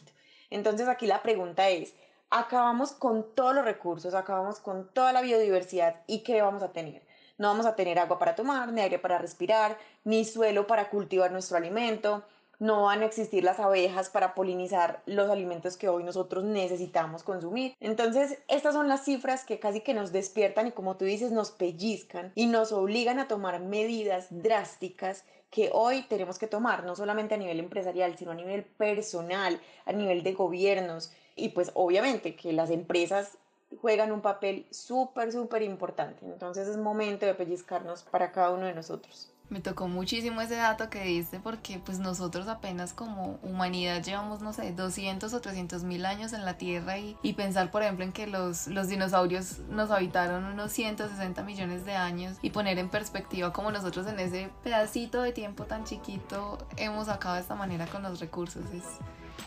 Entonces 0.49 0.87
aquí 0.87 1.09
la 1.09 1.23
pregunta 1.23 1.69
es, 1.71 1.93
acabamos 2.31 2.93
con 2.93 3.35
todos 3.35 3.53
los 3.53 3.65
recursos, 3.65 4.15
acabamos 4.15 4.61
con 4.61 4.89
toda 4.93 5.13
la 5.13 5.23
biodiversidad 5.23 5.97
y 6.07 6.21
¿qué 6.21 6.41
vamos 6.41 6.63
a 6.63 6.73
tener? 6.73 7.03
No 7.37 7.49
vamos 7.49 7.67
a 7.67 7.75
tener 7.75 7.99
agua 7.99 8.17
para 8.17 8.37
tomar, 8.37 8.73
ni 8.73 8.81
aire 8.81 9.01
para 9.01 9.19
respirar, 9.19 9.77
ni 10.05 10.25
suelo 10.25 10.69
para 10.69 10.89
cultivar 10.89 11.33
nuestro 11.33 11.57
alimento, 11.57 12.23
no 12.59 12.85
van 12.85 13.03
a 13.03 13.07
existir 13.07 13.45
las 13.45 13.61
abejas 13.61 14.09
para 14.09 14.35
polinizar 14.35 15.03
los 15.07 15.31
alimentos 15.31 15.77
que 15.77 15.89
hoy 15.89 16.05
nosotros 16.05 16.45
necesitamos 16.45 17.23
consumir. 17.23 17.75
Entonces, 17.81 18.39
estas 18.49 18.75
son 18.75 18.89
las 18.89 19.05
cifras 19.05 19.45
que 19.45 19.59
casi 19.59 19.81
que 19.81 19.95
nos 19.95 20.13
despiertan 20.13 20.69
y 20.69 20.73
como 20.73 20.97
tú 20.97 21.05
dices, 21.05 21.33
nos 21.33 21.51
pellizcan 21.51 22.33
y 22.35 22.47
nos 22.47 22.73
obligan 22.73 23.19
a 23.19 23.29
tomar 23.29 23.61
medidas 23.61 24.27
drásticas 24.31 25.25
que 25.51 25.71
hoy 25.73 26.03
tenemos 26.09 26.39
que 26.39 26.49
tomar, 26.49 26.85
no 26.85 26.97
solamente 26.97 27.35
a 27.35 27.39
nivel 27.39 27.61
empresarial, 27.61 28.19
sino 28.19 28.33
a 28.33 28.35
nivel 28.35 28.65
personal, 28.65 29.61
a 29.87 29.93
nivel 29.93 30.23
de 30.25 30.33
gobiernos 30.33 31.13
y 31.37 31.51
pues 31.51 31.71
obviamente 31.75 32.35
que 32.35 32.53
las 32.53 32.71
empresas 32.71 33.39
juegan 33.81 34.13
un 34.13 34.21
papel 34.21 34.67
súper, 34.71 35.33
súper 35.33 35.63
importante. 35.63 36.25
Entonces 36.27 36.69
es 36.69 36.77
momento 36.77 37.27
de 37.27 37.35
pellizcarnos 37.35 38.03
para 38.03 38.33
cada 38.33 38.51
uno 38.51 38.67
de 38.67 38.75
nosotros. 38.75 39.34
Me 39.51 39.61
tocó 39.61 39.89
muchísimo 39.89 40.41
ese 40.41 40.57
dato 40.57 40.89
que 40.89 41.05
diste 41.05 41.39
porque 41.39 41.79
pues 41.79 41.99
nosotros 41.99 42.49
apenas 42.49 42.95
como 42.95 43.39
humanidad 43.43 44.03
llevamos, 44.03 44.41
no 44.41 44.53
sé, 44.53 44.73
200 44.73 45.33
o 45.33 45.41
300 45.41 45.85
mil 45.85 46.07
años 46.07 46.33
en 46.33 46.45
la 46.45 46.57
Tierra 46.57 46.99
y, 46.99 47.33
pensar, 47.35 47.71
por 47.71 47.83
ejemplo, 47.83 48.05
en 48.05 48.13
que 48.13 48.27
los, 48.27 48.67
los 48.69 48.89
dinosaurios 48.89 49.59
nos 49.69 49.91
habitaron 49.91 50.45
unos 50.45 50.73
160 50.73 51.43
millones 51.43 51.85
de 51.85 51.95
años 51.95 52.39
y 52.41 52.51
poner 52.51 52.79
en 52.79 52.89
perspectiva 52.89 53.53
como 53.53 53.71
nosotros 53.71 54.07
en 54.07 54.19
ese 54.19 54.51
pedacito 54.63 55.23
de 55.23 55.33
tiempo 55.33 55.65
tan 55.65 55.85
chiquito 55.85 56.59
hemos 56.77 57.09
acabado 57.09 57.37
de 57.37 57.43
esta 57.43 57.55
manera 57.55 57.87
con 57.87 58.03
los 58.03 58.21
recursos. 58.21 58.65
Es 58.73 58.85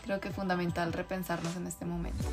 creo 0.04 0.20
que 0.20 0.30
fundamental 0.30 0.92
repensarnos 0.92 1.56
en 1.56 1.66
este 1.66 1.84
momento. 1.84 2.24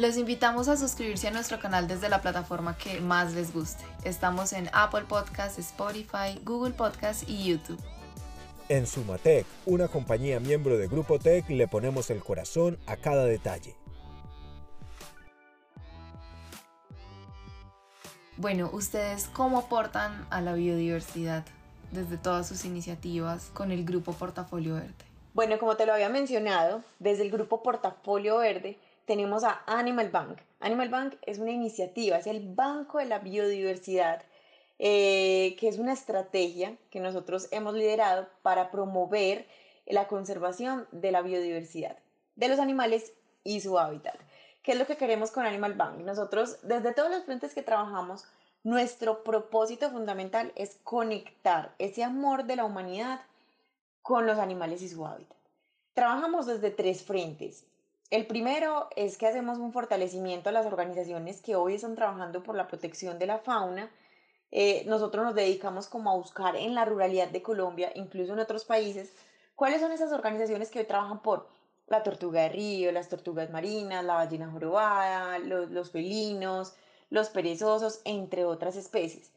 Los 0.00 0.16
invitamos 0.16 0.68
a 0.68 0.78
suscribirse 0.78 1.28
a 1.28 1.30
nuestro 1.30 1.60
canal 1.60 1.86
desde 1.86 2.08
la 2.08 2.22
plataforma 2.22 2.74
que 2.78 3.02
más 3.02 3.34
les 3.34 3.52
guste. 3.52 3.84
Estamos 4.02 4.54
en 4.54 4.70
Apple 4.72 5.04
Podcasts, 5.06 5.58
Spotify, 5.58 6.40
Google 6.42 6.72
Podcasts 6.72 7.28
y 7.28 7.44
YouTube. 7.44 7.78
En 8.70 8.86
Sumatec, 8.86 9.44
una 9.66 9.88
compañía 9.88 10.40
miembro 10.40 10.78
de 10.78 10.88
Grupo 10.88 11.18
Tech, 11.18 11.46
le 11.50 11.68
ponemos 11.68 12.08
el 12.08 12.24
corazón 12.24 12.78
a 12.86 12.96
cada 12.96 13.26
detalle. 13.26 13.76
Bueno, 18.38 18.70
¿ustedes 18.72 19.28
cómo 19.34 19.58
aportan 19.58 20.26
a 20.30 20.40
la 20.40 20.54
biodiversidad 20.54 21.44
desde 21.92 22.16
todas 22.16 22.48
sus 22.48 22.64
iniciativas 22.64 23.50
con 23.52 23.70
el 23.70 23.84
Grupo 23.84 24.14
Portafolio 24.14 24.76
Verde? 24.76 24.94
Bueno, 25.34 25.58
como 25.58 25.76
te 25.76 25.84
lo 25.84 25.92
había 25.92 26.08
mencionado, 26.08 26.82
desde 26.98 27.22
el 27.24 27.30
Grupo 27.30 27.62
Portafolio 27.62 28.38
Verde 28.38 28.78
tenemos 29.10 29.42
a 29.42 29.64
Animal 29.66 30.08
Bank. 30.10 30.38
Animal 30.60 30.88
Bank 30.88 31.14
es 31.22 31.40
una 31.40 31.50
iniciativa, 31.50 32.16
es 32.18 32.28
el 32.28 32.54
Banco 32.54 32.98
de 32.98 33.06
la 33.06 33.18
Biodiversidad, 33.18 34.22
eh, 34.78 35.56
que 35.58 35.66
es 35.66 35.80
una 35.80 35.94
estrategia 35.94 36.76
que 36.92 37.00
nosotros 37.00 37.48
hemos 37.50 37.74
liderado 37.74 38.28
para 38.42 38.70
promover 38.70 39.48
la 39.84 40.06
conservación 40.06 40.86
de 40.92 41.10
la 41.10 41.22
biodiversidad 41.22 41.96
de 42.36 42.48
los 42.48 42.60
animales 42.60 43.12
y 43.42 43.60
su 43.60 43.80
hábitat. 43.80 44.14
¿Qué 44.62 44.72
es 44.72 44.78
lo 44.78 44.86
que 44.86 44.96
queremos 44.96 45.32
con 45.32 45.44
Animal 45.44 45.74
Bank? 45.74 45.96
Nosotros, 46.04 46.58
desde 46.62 46.94
todos 46.94 47.10
los 47.10 47.24
frentes 47.24 47.52
que 47.52 47.64
trabajamos, 47.64 48.26
nuestro 48.62 49.24
propósito 49.24 49.90
fundamental 49.90 50.52
es 50.54 50.78
conectar 50.84 51.74
ese 51.80 52.04
amor 52.04 52.44
de 52.44 52.54
la 52.54 52.64
humanidad 52.64 53.22
con 54.02 54.28
los 54.28 54.38
animales 54.38 54.82
y 54.82 54.88
su 54.88 55.04
hábitat. 55.04 55.36
Trabajamos 55.94 56.46
desde 56.46 56.70
tres 56.70 57.02
frentes. 57.02 57.64
El 58.10 58.26
primero 58.26 58.88
es 58.96 59.16
que 59.16 59.28
hacemos 59.28 59.58
un 59.58 59.72
fortalecimiento 59.72 60.48
a 60.48 60.52
las 60.52 60.66
organizaciones 60.66 61.40
que 61.40 61.54
hoy 61.54 61.74
están 61.74 61.94
trabajando 61.94 62.42
por 62.42 62.56
la 62.56 62.66
protección 62.66 63.20
de 63.20 63.26
la 63.26 63.38
fauna. 63.38 63.88
Eh, 64.50 64.82
nosotros 64.86 65.24
nos 65.24 65.36
dedicamos 65.36 65.86
como 65.86 66.10
a 66.10 66.16
buscar 66.16 66.56
en 66.56 66.74
la 66.74 66.84
ruralidad 66.84 67.28
de 67.28 67.40
Colombia, 67.40 67.92
incluso 67.94 68.32
en 68.32 68.40
otros 68.40 68.64
países, 68.64 69.12
cuáles 69.54 69.80
son 69.80 69.92
esas 69.92 70.10
organizaciones 70.10 70.70
que 70.70 70.80
hoy 70.80 70.86
trabajan 70.86 71.22
por 71.22 71.46
la 71.86 72.02
tortuga 72.02 72.42
de 72.42 72.48
río, 72.48 72.90
las 72.90 73.08
tortugas 73.08 73.48
marinas, 73.50 74.04
la 74.04 74.14
ballena 74.14 74.50
jorobada, 74.50 75.38
los, 75.38 75.70
los 75.70 75.92
felinos, 75.92 76.74
los 77.10 77.28
perezosos, 77.28 78.00
entre 78.04 78.44
otras 78.44 78.74
especies. 78.74 79.30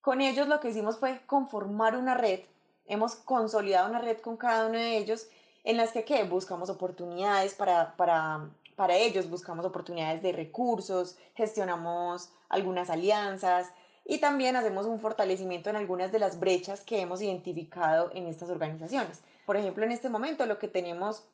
Con 0.00 0.22
ellos 0.22 0.48
lo 0.48 0.60
que 0.60 0.70
hicimos 0.70 0.98
fue 0.98 1.20
conformar 1.26 1.94
una 1.94 2.14
red, 2.14 2.40
hemos 2.86 3.16
consolidado 3.16 3.90
una 3.90 4.00
red 4.00 4.16
con 4.18 4.38
cada 4.38 4.66
uno 4.66 4.78
de 4.78 4.96
ellos 4.96 5.28
en 5.64 5.76
las 5.76 5.92
que 5.92 6.04
¿qué? 6.04 6.22
buscamos 6.24 6.70
oportunidades 6.70 7.54
para, 7.54 7.96
para, 7.96 8.48
para 8.76 8.96
ellos, 8.96 9.28
buscamos 9.28 9.64
oportunidades 9.64 10.22
de 10.22 10.32
recursos, 10.32 11.16
gestionamos 11.34 12.30
algunas 12.48 12.90
alianzas 12.90 13.70
y 14.04 14.18
también 14.18 14.56
hacemos 14.56 14.86
un 14.86 15.00
fortalecimiento 15.00 15.70
en 15.70 15.76
algunas 15.76 16.12
de 16.12 16.18
las 16.18 16.38
brechas 16.38 16.82
que 16.82 17.00
hemos 17.00 17.22
identificado 17.22 18.10
en 18.14 18.26
estas 18.26 18.50
organizaciones. 18.50 19.22
Por 19.46 19.56
ejemplo, 19.56 19.84
en 19.84 19.92
este 19.92 20.10
momento 20.10 20.46
lo 20.46 20.58
que 20.58 20.68
tenemos 20.68 21.24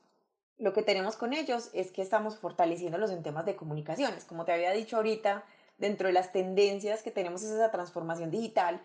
lo 0.59 0.75
que 0.75 0.83
tenemos 0.83 1.17
con 1.17 1.33
ellos 1.33 1.71
es 1.73 1.91
que 1.91 2.03
estamos 2.03 2.37
fortaleciéndolos 2.37 3.11
en 3.11 3.23
temas 3.23 3.47
de 3.47 3.57
comunicaciones. 3.57 4.25
Como 4.25 4.45
te 4.45 4.53
había 4.53 4.73
dicho 4.73 4.97
ahorita, 4.97 5.43
dentro 5.79 6.07
de 6.07 6.13
las 6.13 6.33
tendencias 6.33 7.03
que 7.03 7.11
tenemos 7.11 7.43
es 7.43 7.51
esa 7.51 7.71
transformación 7.71 8.31
digital 8.31 8.79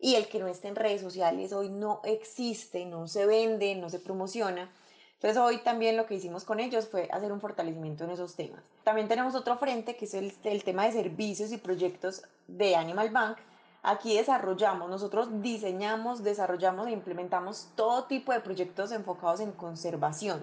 y 0.00 0.16
el 0.16 0.28
que 0.28 0.40
no 0.40 0.48
esté 0.48 0.66
en 0.68 0.74
redes 0.74 1.00
sociales 1.00 1.52
hoy 1.52 1.68
no 1.68 2.00
existe, 2.02 2.84
no 2.84 3.06
se 3.06 3.26
vende, 3.26 3.76
no 3.76 3.88
se 3.90 4.00
promociona. 4.00 4.72
Entonces 5.20 5.36
hoy 5.36 5.58
también 5.58 5.98
lo 5.98 6.06
que 6.06 6.14
hicimos 6.14 6.44
con 6.44 6.60
ellos 6.60 6.88
fue 6.88 7.06
hacer 7.12 7.30
un 7.30 7.42
fortalecimiento 7.42 8.04
en 8.04 8.10
esos 8.10 8.36
temas. 8.36 8.62
También 8.84 9.06
tenemos 9.06 9.34
otro 9.34 9.58
frente 9.58 9.94
que 9.94 10.06
es 10.06 10.14
el, 10.14 10.64
tema 10.64 10.86
de 10.86 10.92
servicios 10.92 11.52
y 11.52 11.58
proyectos 11.58 12.22
de 12.48 12.74
Animal 12.74 13.10
Bank. 13.10 13.36
Aquí 13.82 14.16
desarrollamos, 14.16 14.88
nosotros 14.88 15.42
diseñamos, 15.42 16.22
desarrollamos 16.22 16.86
e 16.86 16.92
implementamos 16.92 17.68
todo 17.74 18.04
tipo 18.04 18.32
de 18.32 18.40
proyectos 18.40 18.92
enfocados 18.92 19.40
en 19.40 19.52
conservación. 19.52 20.42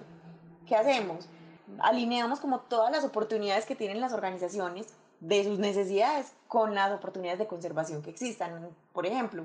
¿Qué 0.64 0.76
hacemos? 0.76 1.28
Alineamos 1.80 2.38
como 2.38 2.60
todas 2.60 2.92
las 2.92 3.04
oportunidades 3.04 3.66
que 3.66 3.74
tienen 3.74 4.00
las 4.00 4.12
organizaciones 4.12 4.86
de 5.18 5.42
sus 5.42 5.58
necesidades 5.58 6.32
con 6.46 6.76
las 6.76 6.92
oportunidades 6.92 7.40
de 7.40 7.48
conservación 7.48 8.00
que 8.00 8.10
existan. 8.10 8.68
Por 8.92 9.06
ejemplo, 9.06 9.44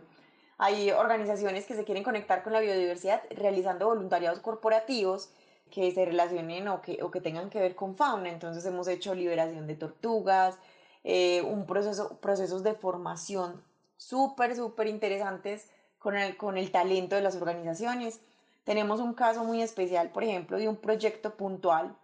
hay 0.58 0.92
organizaciones 0.92 1.66
que 1.66 1.76
se 1.76 1.84
quieren 1.84 2.04
conectar 2.04 2.44
con 2.44 2.54
la 2.54 2.60
biodiversidad 2.60 3.24
realizando 3.32 3.88
voluntariados 3.88 4.40
corporativos 4.40 5.30
que 5.72 5.92
se 5.92 6.06
relacionen 6.06 6.68
o 6.68 6.82
que, 6.82 7.02
o 7.02 7.10
que 7.10 7.20
tengan 7.20 7.50
que 7.50 7.60
ver 7.60 7.76
con 7.76 7.96
fauna. 7.96 8.30
Entonces 8.30 8.66
hemos 8.66 8.88
hecho 8.88 9.16
liberación 9.16 9.66
de 9.66 9.76
tortugas, 9.76 10.58
eh, 11.04 11.42
un 11.42 11.66
proceso, 11.66 12.18
procesos 12.20 12.64
de 12.64 12.76
formación 12.76 13.64
súper, 13.98 14.56
súper 14.56 14.88
interesantes 14.88 15.70
con 16.00 16.16
el, 16.16 16.38
con 16.38 16.58
el 16.58 16.72
talento 16.72 17.16
de 17.16 17.22
las 17.22 17.36
organizaciones. 17.36 18.20
Tenemos 18.64 19.00
un 19.00 19.14
caso 19.14 19.44
muy 19.44 19.62
especial, 19.62 20.10
por 20.12 20.24
ejemplo, 20.24 20.58
de 20.58 20.70
un 20.70 20.78
proyecto 20.78 21.36
puntual 21.36 21.96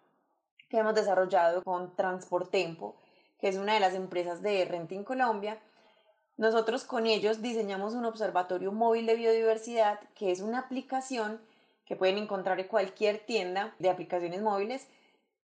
que 0.70 0.78
hemos 0.78 0.96
desarrollado 0.96 1.64
con 1.64 1.96
Transportempo, 1.96 2.96
que 3.40 3.48
es 3.48 3.58
una 3.58 3.74
de 3.74 3.80
las 3.80 3.94
empresas 3.94 4.42
de 4.42 4.66
Renting 4.66 5.04
Colombia, 5.04 5.60
nosotros 6.40 6.86
con 6.86 7.06
ellos 7.06 7.42
diseñamos 7.42 7.96
un 7.96 8.06
observatorio 8.06 8.72
móvil 8.72 9.06
de 9.06 9.16
biodiversidad, 9.16 10.00
que 10.16 10.32
es 10.32 10.40
una 10.40 10.60
aplicación 10.60 11.38
que 11.86 11.98
pueden 11.98 12.18
encontrar 12.18 12.58
en 12.62 12.68
cualquier 12.70 13.20
tienda 13.20 13.76
de 13.78 13.90
aplicaciones 13.90 14.42
móviles 14.42 14.88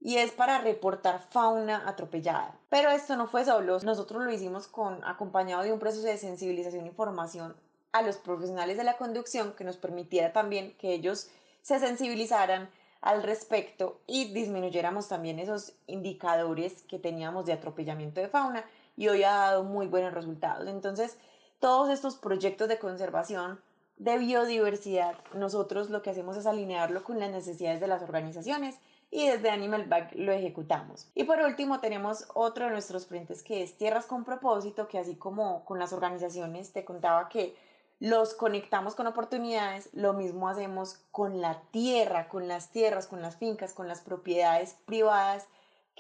y 0.02 0.18
es 0.18 0.34
para 0.34 0.60
reportar 0.60 1.22
fauna 1.30 1.88
atropellada. 1.88 2.54
Pero 2.68 2.90
esto 2.90 3.16
no 3.16 3.28
fue 3.28 3.46
solo, 3.46 3.80
nosotros 3.80 4.22
lo 4.22 4.32
hicimos 4.34 4.68
con 4.68 5.02
acompañado 5.06 5.64
de 5.64 5.72
un 5.72 5.80
proceso 5.80 6.06
de 6.06 6.18
sensibilización 6.18 6.84
e 6.84 6.90
información 6.90 7.56
a 7.94 8.02
los 8.02 8.18
profesionales 8.18 8.76
de 8.76 8.84
la 8.84 8.98
conducción 8.98 9.54
que 9.54 9.64
nos 9.64 9.78
permitiera 9.78 10.34
también 10.34 10.76
que 10.78 10.94
ellos 10.94 11.30
se 11.62 11.80
sensibilizaran 11.80 12.70
al 13.00 13.24
respecto 13.24 14.02
y 14.08 14.34
disminuyéramos 14.34 15.08
también 15.08 15.40
esos 15.40 15.72
indicadores 15.88 16.82
que 16.84 17.00
teníamos 17.00 17.46
de 17.46 17.54
atropellamiento 17.54 18.20
de 18.20 18.28
fauna 18.28 18.66
y 18.96 19.08
hoy 19.08 19.24
ha 19.24 19.32
dado 19.32 19.64
muy 19.64 19.88
buenos 19.88 20.14
resultados. 20.14 20.68
Entonces, 20.68 21.18
todos 21.60 21.90
estos 21.90 22.16
proyectos 22.16 22.68
de 22.68 22.80
conservación 22.80 23.62
de 23.98 24.18
biodiversidad, 24.18 25.16
nosotros 25.34 25.90
lo 25.90 26.02
que 26.02 26.10
hacemos 26.10 26.36
es 26.36 26.48
alinearlo 26.48 27.04
con 27.04 27.20
las 27.20 27.30
necesidades 27.30 27.80
de 27.80 27.88
las 27.88 28.02
organizaciones 28.02 28.80
y 29.12 29.28
desde 29.28 29.52
Animal 29.52 29.86
Bank 29.86 30.14
lo 30.16 30.32
ejecutamos. 30.32 31.12
Y 31.14 31.26
por 31.26 31.40
último 31.40 31.80
tenemos 31.80 32.26
otro 32.34 32.66
de 32.66 32.72
nuestros 32.72 33.06
frentes 33.06 33.44
que 33.44 33.62
es 33.62 33.78
Tierras 33.78 34.06
con 34.06 34.24
propósito, 34.24 34.88
que 34.88 34.98
así 34.98 35.16
como 35.16 35.66
con 35.66 35.78
las 35.78 35.94
organizaciones 35.94 36.72
te 36.74 36.86
contaba 36.86 37.30
que 37.30 37.56
los 38.00 38.34
conectamos 38.34 38.96
con 38.96 39.06
oportunidades, 39.06 39.90
lo 39.94 40.14
mismo 40.14 40.50
hacemos 40.50 40.98
con 41.12 41.40
la 41.40 41.62
tierra, 41.70 42.28
con 42.30 42.48
las 42.48 42.72
tierras, 42.72 43.06
con 43.06 43.22
las 43.22 43.36
fincas, 43.36 43.74
con 43.74 43.88
las 43.88 44.02
propiedades 44.02 44.76
privadas 44.86 45.46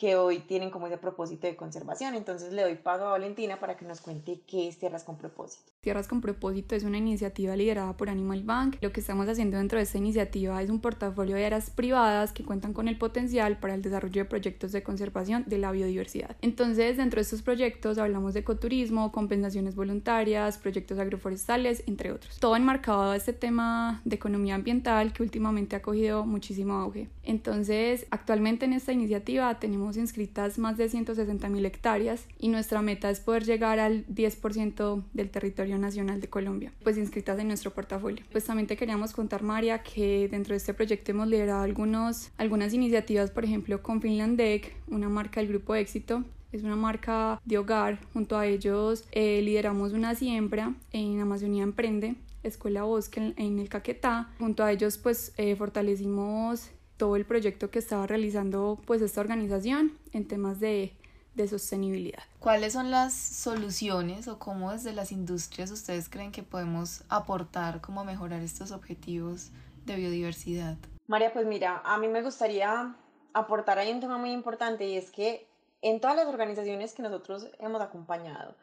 que 0.02 0.16
hoy 0.16 0.40
tienen 0.40 0.72
como 0.72 0.88
ese 0.88 0.98
propósito 0.98 1.46
de 1.46 1.56
conservación. 1.56 2.16
Entonces 2.16 2.52
le 2.54 2.64
doy 2.64 2.74
paso 2.74 3.06
a 3.06 3.12
Valentina 3.12 3.60
para 3.60 3.78
que 3.78 3.86
nos 3.86 4.02
cuente 4.02 4.42
qué 4.48 4.68
es 4.68 4.80
Tierras 4.80 5.04
con 5.04 5.16
propósito. 5.16 5.72
Tierras 5.80 6.08
con 6.08 6.22
propósito 6.22 6.76
es 6.76 6.84
una 6.84 6.98
iniciativa 6.98 7.56
liderada 7.56 7.96
por 7.96 8.10
Animal 8.10 8.42
Bank. 8.42 8.78
Lo 8.82 8.92
que 8.92 9.02
estamos 9.02 9.30
haciendo 9.30 9.58
dentro 9.58 9.78
de 9.78 9.84
esta 9.84 10.00
iniciativa 10.00 10.60
es 10.60 10.72
un 10.72 10.82
portafolio 10.82 11.36
de 11.36 11.46
áreas 11.46 11.70
privadas 11.70 12.34
que 12.34 12.44
cuentan 12.44 12.74
con 12.74 12.88
el 12.88 12.98
potencial 12.98 13.60
para 13.60 13.76
el 13.76 13.84
desarrollo 13.84 14.24
de 14.24 14.26
proyectos 14.26 14.72
de 14.72 14.82
conservación 14.82 15.44
de 15.46 15.60
la 15.60 15.72
biodiversidad. 15.72 16.36
Entonces, 16.42 16.98
dentro 16.98 17.18
de 17.18 17.22
estos 17.22 17.44
proyectos 17.44 18.00
hablamos 18.00 18.34
de 18.34 18.40
ecoturismo, 18.40 19.12
compensaciones 19.12 19.76
voluntarias, 19.76 20.58
proyectos 20.58 20.98
agroforestales, 20.98 21.84
entre 21.86 22.12
otros. 22.12 22.40
Todo 22.40 22.56
enmarcado 22.56 23.12
a 23.12 23.16
este 23.16 23.34
tema 23.34 24.02
de 24.04 24.16
economía 24.16 24.56
ambiental 24.56 25.14
que 25.14 25.22
últimamente 25.22 25.76
ha 25.76 25.84
cogido 25.84 26.26
muchísimo 26.26 26.74
auge. 26.74 27.08
Entonces, 27.22 28.08
actualmente 28.10 28.66
en 28.66 28.74
esta 28.74 28.94
iniciativa 28.94 29.60
tenemos 29.60 29.91
inscritas 29.98 30.58
más 30.58 30.78
de 30.78 30.90
160 30.90 31.50
mil 31.50 31.66
hectáreas 31.66 32.26
y 32.38 32.50
nuestra 32.50 32.82
meta 32.82 33.10
es 33.10 33.20
poder 33.20 33.46
llegar 33.46 33.80
al 33.80 34.06
10% 34.08 35.04
del 35.14 35.30
territorio 35.30 35.78
nacional 35.78 36.22
de 36.22 36.30
Colombia, 36.30 36.72
pues 36.84 36.98
inscritas 36.98 37.40
en 37.40 37.48
nuestro 37.48 37.72
portafolio. 37.72 38.24
Pues 38.32 38.46
también 38.46 38.68
te 38.68 38.78
queríamos 38.78 39.14
contar, 39.14 39.44
María, 39.44 39.84
que 39.84 40.28
dentro 40.30 40.54
de 40.54 40.58
este 40.58 40.74
proyecto 40.74 41.12
hemos 41.12 41.28
liderado 41.28 41.64
algunos, 41.64 42.32
algunas 42.38 42.74
iniciativas, 42.74 43.32
por 43.32 43.46
ejemplo, 43.46 43.82
con 43.82 44.02
Finlandec, 44.02 44.76
una 44.88 45.10
marca 45.10 45.40
del 45.40 45.50
grupo 45.50 45.76
Éxito, 45.76 46.24
es 46.52 46.64
una 46.64 46.76
marca 46.76 47.42
de 47.46 47.58
hogar. 47.58 48.00
Junto 48.14 48.38
a 48.38 48.46
ellos 48.46 49.06
eh, 49.12 49.42
lideramos 49.42 49.94
una 49.94 50.16
siembra 50.16 50.76
en 50.92 51.20
Amazonía 51.20 51.64
Emprende, 51.64 52.16
Escuela 52.44 52.84
Bosque 52.84 53.34
en, 53.36 53.60
el 53.60 53.70
Caquetá. 53.70 54.30
Junto 54.40 54.64
a 54.64 54.72
ellos 54.72 54.98
pues 54.98 55.34
eh, 55.38 55.56
fortalecimos 55.56 56.72
todo 57.02 57.16
el 57.16 57.26
proyecto 57.26 57.72
que 57.72 57.80
estaba 57.80 58.06
realizando 58.06 58.80
pues 58.86 59.02
esta 59.02 59.22
organización 59.22 59.98
en 60.14 60.28
temas 60.28 60.60
de, 60.60 60.94
de 61.34 61.48
sostenibilidad. 61.48 62.22
¿Cuáles 62.38 62.74
son 62.74 62.92
las 62.92 63.16
soluciones 63.16 64.28
o 64.28 64.38
cómo 64.38 64.72
desde 64.72 64.94
las 64.94 65.12
industrias 65.12 65.72
ustedes 65.72 66.10
creen 66.10 66.32
que 66.32 66.44
podemos 66.44 67.04
aportar 67.10 67.82
como 67.82 68.06
mejorar 68.06 68.44
estos 68.44 68.70
objetivos 68.70 69.50
de 69.84 69.96
biodiversidad? 69.96 70.78
María, 71.08 71.34
pues 71.34 71.48
mira, 71.48 71.82
a 71.84 71.98
mí 71.98 72.08
me 72.08 72.22
gustaría 72.22 72.96
aportar 73.34 73.80
ahí 73.80 73.92
un 73.92 74.00
tema 74.00 74.20
muy 74.20 74.32
importante 74.32 74.86
y 74.86 74.96
es 74.96 75.10
que 75.10 75.48
en 75.82 76.02
todas 76.02 76.16
las 76.16 76.28
organizaciones 76.28 76.94
que 76.94 77.02
nosotros 77.02 77.48
hemos 77.58 77.82
acompañado, 77.82 78.56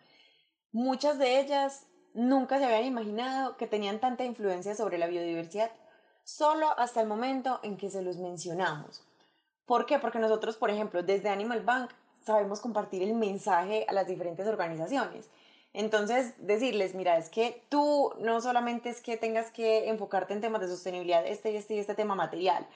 muchas 0.70 1.18
de 1.18 1.40
ellas 1.40 1.86
nunca 2.14 2.58
se 2.58 2.66
habían 2.66 2.84
imaginado 2.84 3.56
que 3.56 3.66
tenían 3.66 3.98
tanta 3.98 4.24
influencia 4.24 4.76
sobre 4.76 4.96
la 4.96 5.08
biodiversidad 5.08 5.72
solo 6.28 6.78
hasta 6.78 7.00
el 7.00 7.06
momento 7.06 7.58
en 7.62 7.78
que 7.78 7.88
se 7.88 8.02
los 8.02 8.18
mencionamos. 8.18 9.02
¿Por 9.64 9.86
qué? 9.86 9.98
Porque 9.98 10.18
nosotros, 10.18 10.56
por 10.56 10.68
ejemplo, 10.68 11.02
desde 11.02 11.30
Animal 11.30 11.62
Bank 11.62 11.90
sabemos 12.20 12.60
compartir 12.60 13.02
el 13.02 13.14
mensaje 13.14 13.86
a 13.88 13.94
las 13.94 14.06
diferentes 14.06 14.46
organizaciones. 14.46 15.30
Entonces, 15.72 16.34
decirles, 16.36 16.94
mira, 16.94 17.16
es 17.16 17.30
que 17.30 17.62
tú 17.70 18.12
no 18.18 18.42
solamente 18.42 18.90
es 18.90 19.00
que 19.00 19.16
tengas 19.16 19.50
que 19.50 19.88
enfocarte 19.88 20.34
en 20.34 20.42
temas 20.42 20.60
de 20.60 20.68
sostenibilidad, 20.68 21.26
este 21.26 21.50
y 21.50 21.56
este 21.56 21.76
y 21.76 21.78
este 21.78 21.94
tema 21.94 22.14
material, 22.14 22.66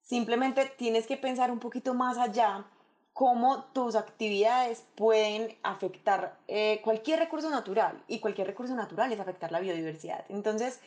simplemente 0.00 0.64
tienes 0.78 1.06
que 1.06 1.18
pensar 1.18 1.50
un 1.50 1.58
poquito 1.58 1.92
más 1.92 2.16
allá 2.16 2.64
cómo 3.12 3.64
tus 3.74 3.94
actividades 3.94 4.84
pueden 4.94 5.54
afectar 5.62 6.38
eh, 6.48 6.80
cualquier 6.82 7.18
recurso 7.18 7.50
natural 7.50 8.02
y 8.08 8.20
cualquier 8.20 8.46
recurso 8.46 8.74
natural 8.74 9.12
es 9.12 9.20
afectar 9.20 9.52
la 9.52 9.60
biodiversidad. 9.60 10.24
Entonces, 10.30 10.80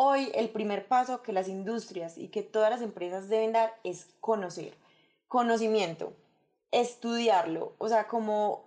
Hoy 0.00 0.30
el 0.36 0.50
primer 0.50 0.86
paso 0.86 1.22
que 1.22 1.32
las 1.32 1.48
industrias 1.48 2.18
y 2.18 2.28
que 2.28 2.44
todas 2.44 2.70
las 2.70 2.82
empresas 2.82 3.28
deben 3.28 3.52
dar 3.52 3.74
es 3.82 4.06
conocer, 4.20 4.72
conocimiento, 5.26 6.12
estudiarlo, 6.70 7.72
o 7.78 7.88
sea, 7.88 8.06
como 8.06 8.62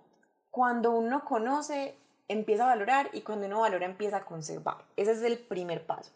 cuando 0.50 0.90
uno 0.90 1.24
conoce 1.24 1.94
empieza 2.28 2.64
a 2.64 2.74
valorar 2.74 3.08
y 3.14 3.22
cuando 3.22 3.46
uno 3.46 3.60
valora 3.60 3.86
empieza 3.86 4.18
a 4.18 4.24
conservar. 4.26 4.84
Ese 4.94 5.12
es 5.12 5.22
el 5.22 5.38
primer 5.38 5.86
paso. 5.86 6.10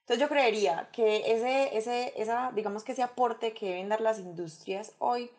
Entonces 0.00 0.20
yo 0.20 0.28
creería 0.28 0.88
que 0.90 1.30
ese, 1.32 1.76
ese, 1.76 2.20
esa, 2.20 2.50
digamos 2.50 2.82
que 2.82 2.90
ese 2.90 3.04
aporte 3.04 3.54
que 3.54 3.66
deben 3.68 3.88
dar 3.88 4.00
las 4.00 4.18
industrias 4.18 4.94
hoy 4.98 5.30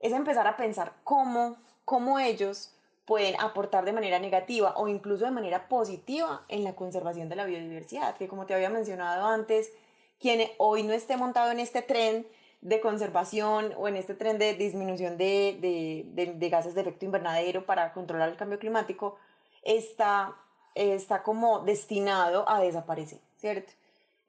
es 0.00 0.12
empezar 0.12 0.46
a 0.46 0.58
pensar 0.58 0.92
cómo, 1.02 1.56
cómo 1.86 2.18
ellos 2.18 2.74
pueden 3.10 3.34
aportar 3.40 3.84
de 3.84 3.92
manera 3.92 4.20
negativa 4.20 4.72
o 4.76 4.86
incluso 4.86 5.24
de 5.24 5.32
manera 5.32 5.66
positiva 5.66 6.44
en 6.46 6.62
la 6.62 6.76
conservación 6.76 7.28
de 7.28 7.34
la 7.34 7.44
biodiversidad, 7.44 8.16
que 8.16 8.28
como 8.28 8.46
te 8.46 8.54
había 8.54 8.70
mencionado 8.70 9.26
antes, 9.26 9.72
quien 10.20 10.48
hoy 10.58 10.84
no 10.84 10.92
esté 10.92 11.16
montado 11.16 11.50
en 11.50 11.58
este 11.58 11.82
tren 11.82 12.24
de 12.60 12.80
conservación 12.80 13.74
o 13.76 13.88
en 13.88 13.96
este 13.96 14.14
tren 14.14 14.38
de 14.38 14.54
disminución 14.54 15.18
de, 15.18 16.06
de, 16.14 16.48
gases 16.50 16.76
de 16.76 16.82
efecto 16.82 17.04
invernadero 17.04 17.66
para 17.66 17.92
controlar 17.92 18.28
el 18.28 18.36
cambio 18.36 18.60
climático, 18.60 19.16
está, 19.64 20.36
está 20.76 21.24
como 21.24 21.64
destinado 21.64 22.48
a 22.48 22.60
desaparecer, 22.60 23.18
¿cierto? 23.38 23.72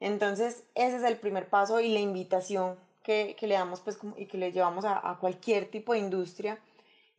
Entonces, 0.00 0.64
ese 0.74 0.96
es 0.96 1.04
el 1.04 1.18
primer 1.18 1.48
paso 1.48 1.78
y 1.78 1.92
la 1.92 2.00
invitación 2.00 2.76
que, 3.04 3.36
que 3.38 3.46
le 3.46 3.54
damos 3.54 3.78
pues, 3.78 3.96
y 4.16 4.26
que 4.26 4.38
le 4.38 4.50
llevamos 4.50 4.84
a, 4.84 5.08
a 5.08 5.18
cualquier 5.20 5.70
tipo 5.70 5.92
de 5.92 6.00
industria 6.00 6.58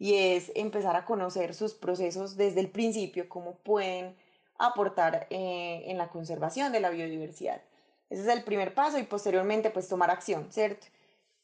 y 0.03 0.15
es 0.17 0.51
empezar 0.55 0.97
a 0.97 1.05
conocer 1.05 1.53
sus 1.53 1.73
procesos 1.73 2.35
desde 2.35 2.59
el 2.59 2.69
principio, 2.69 3.29
cómo 3.29 3.55
pueden 3.59 4.17
aportar 4.57 5.27
eh, 5.29 5.83
en 5.85 5.97
la 5.97 6.09
conservación 6.09 6.73
de 6.73 6.81
la 6.81 6.89
biodiversidad. 6.89 7.61
Ese 8.09 8.23
es 8.23 8.27
el 8.27 8.43
primer 8.43 8.73
paso 8.73 8.97
y 8.97 9.03
posteriormente 9.03 9.69
pues 9.69 9.87
tomar 9.87 10.11
acción, 10.11 10.51
¿cierto? 10.51 10.87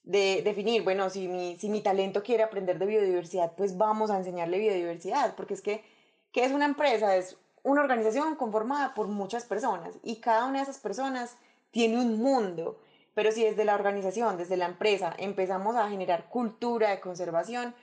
De 0.04 0.42
definir, 0.44 0.84
bueno, 0.84 1.10
si 1.10 1.30
mi, 1.30 1.58
si 1.58 1.70
mi 1.70 1.80
talento 1.80 2.22
quiere 2.22 2.44
aprender 2.44 2.80
de 2.80 2.86
biodiversidad, 2.86 3.54
pues 3.56 3.78
vamos 3.78 4.12
a 4.12 4.18
enseñarle 4.18 4.60
biodiversidad, 4.60 5.36
porque 5.36 5.54
es 5.54 5.62
que, 5.62 5.82
¿qué 6.34 6.44
es 6.44 6.52
una 6.52 6.66
empresa? 6.66 7.16
Es 7.16 7.38
una 7.64 7.80
organización 7.80 8.36
conformada 8.36 8.94
por 8.94 9.08
muchas 9.08 9.46
personas 9.46 9.96
y 10.04 10.18
cada 10.18 10.44
una 10.44 10.58
de 10.58 10.64
esas 10.64 10.80
personas 10.80 11.38
tiene 11.72 11.96
un 11.96 12.22
mundo, 12.22 12.78
pero 13.14 13.32
si 13.32 13.42
desde 13.42 13.64
la 13.64 13.76
organización, 13.76 14.36
desde 14.36 14.58
la 14.58 14.66
empresa, 14.66 15.16
empezamos 15.18 15.78
a 15.78 15.90
generar 15.90 16.28
cultura 16.28 16.90
de 16.90 17.00
conservación, 17.00 17.74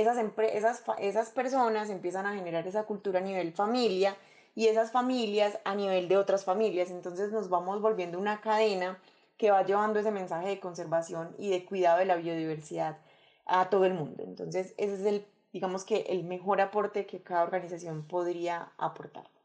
esas, 0.00 0.18
esas, 0.52 0.82
esas 0.98 1.30
personas 1.30 1.90
empiezan 1.90 2.26
a 2.26 2.34
generar 2.34 2.66
esa 2.66 2.84
cultura 2.84 3.20
a 3.20 3.22
nivel 3.22 3.52
familia 3.52 4.16
y 4.54 4.66
esas 4.68 4.92
familias 4.92 5.58
a 5.64 5.74
nivel 5.74 6.08
de 6.08 6.16
otras 6.16 6.44
familias. 6.44 6.90
Entonces 6.90 7.32
nos 7.32 7.48
vamos 7.48 7.80
volviendo 7.80 8.18
una 8.18 8.40
cadena 8.40 8.98
que 9.38 9.50
va 9.50 9.64
llevando 9.64 9.98
ese 9.98 10.10
mensaje 10.10 10.48
de 10.48 10.60
conservación 10.60 11.34
y 11.38 11.50
de 11.50 11.64
cuidado 11.64 11.98
de 11.98 12.06
la 12.06 12.16
biodiversidad 12.16 12.98
a 13.46 13.70
todo 13.70 13.86
el 13.86 13.94
mundo. 13.94 14.22
Entonces 14.22 14.74
ese 14.76 14.94
es 14.94 15.06
el, 15.06 15.26
digamos 15.52 15.84
que 15.84 16.06
el 16.08 16.24
mejor 16.24 16.60
aporte 16.60 17.06
que 17.06 17.22
cada 17.22 17.42
organización 17.44 18.06
podría 18.06 18.72
aportar. 18.78 19.35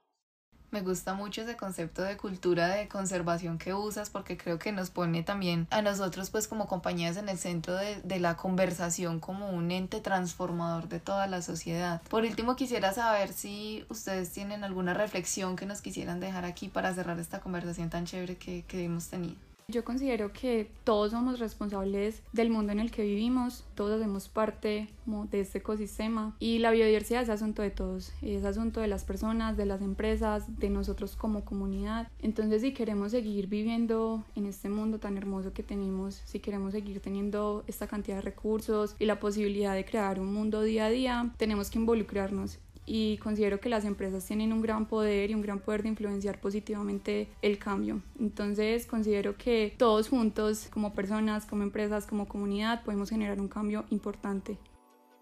Me 0.72 0.82
gusta 0.82 1.14
mucho 1.14 1.42
ese 1.42 1.58
concepto 1.58 2.02
de 2.02 2.16
cultura 2.16 2.70
de 2.70 2.88
conservación 2.88 3.58
que 3.58 3.74
usas 3.74 4.10
porque 4.10 4.38
creo 4.38 4.58
que 4.58 4.72
nos 4.72 4.90
pone 4.90 5.22
también 5.22 5.68
a 5.70 5.82
nosotros 5.82 6.30
pues 6.30 6.48
como 6.48 6.68
compañías 6.68 7.18
en 7.18 7.28
el 7.28 7.38
centro 7.38 7.76
de, 7.76 8.02
de, 8.02 8.20
la 8.22 8.38
conversación 8.38 9.20
como 9.20 9.50
un 9.50 9.70
ente 9.72 10.00
transformador 10.00 10.88
de 10.88 11.02
toda 11.02 11.28
la 11.28 11.42
sociedad. 11.42 12.02
Por 12.10 12.24
último 12.24 12.56
quisiera 12.56 12.94
saber 12.94 13.34
si 13.34 13.86
ustedes 13.90 14.32
tienen 14.32 14.64
alguna 14.64 14.94
reflexión 14.94 15.58
que 15.58 15.66
nos 15.66 15.82
quisieran 15.82 16.22
dejar 16.22 16.46
aquí 16.46 16.70
para 16.70 16.94
cerrar 16.94 17.20
esta 17.20 17.42
conversación 17.42 17.90
tan 17.90 18.06
chévere 18.06 18.38
que, 18.38 18.64
que 18.64 18.86
hemos 18.86 19.08
tenido. 19.08 19.51
Yo 19.72 19.86
considero 19.86 20.34
que 20.34 20.70
todos 20.84 21.12
somos 21.12 21.40
responsables 21.40 22.24
del 22.34 22.50
mundo 22.50 22.74
en 22.74 22.80
el 22.80 22.92
que 22.92 23.04
vivimos, 23.04 23.64
todos 23.74 23.94
hacemos 23.94 24.28
parte 24.28 24.90
de 25.06 25.40
este 25.40 25.60
ecosistema 25.60 26.36
y 26.40 26.60
la 26.60 26.72
biodiversidad 26.72 27.24
es 27.24 27.30
asunto 27.30 27.62
de 27.62 27.70
todos, 27.70 28.12
es 28.22 28.44
asunto 28.44 28.82
de 28.82 28.90
las 28.90 29.06
personas, 29.06 29.56
de 29.56 29.66
las 29.66 29.82
empresas, 29.82 30.60
de 30.60 30.70
nosotros 30.70 31.16
como 31.16 31.46
comunidad. 31.46 32.10
Entonces 32.20 32.62
si 32.62 32.74
queremos 32.74 33.12
seguir 33.12 33.48
viviendo 33.48 34.26
en 34.36 34.46
este 34.46 34.68
mundo 34.68 35.00
tan 35.00 35.18
hermoso 35.18 35.54
que 35.54 35.64
tenemos, 35.64 36.16
si 36.26 36.40
queremos 36.40 36.74
seguir 36.74 37.00
teniendo 37.00 37.64
esta 37.66 37.88
cantidad 37.88 38.18
de 38.18 38.24
recursos 38.24 38.98
y 39.00 39.06
la 39.06 39.22
posibilidad 39.22 39.74
de 39.74 39.86
crear 39.86 40.20
un 40.20 40.34
mundo 40.34 40.64
día 40.64 40.88
a 40.88 40.90
día, 40.90 41.32
tenemos 41.38 41.70
que 41.70 41.80
involucrarnos 41.80 42.60
y 42.86 43.18
considero 43.18 43.60
que 43.60 43.70
las 43.70 43.86
empresas 43.86 44.26
tienen 44.26 44.52
un 44.54 44.62
gran 44.62 44.88
poder 44.88 45.30
y 45.30 45.36
un 45.36 45.42
gran 45.42 45.60
poder 45.60 45.84
de 45.84 45.90
influenciar 45.90 46.40
positivamente 46.40 47.30
el 47.42 47.58
cambio. 47.60 48.02
Entonces 48.20 48.86
considero 48.86 49.38
que 49.38 49.76
todos 49.78 50.10
juntos, 50.10 50.68
como 50.72 50.94
personas, 50.94 51.46
como 51.46 51.64
empresas, 51.64 52.06
como 52.08 52.28
comunidad, 52.28 52.84
podemos 52.84 53.10
generar 53.10 53.40
un 53.40 53.48
cambio 53.48 53.86
importante. 53.90 54.58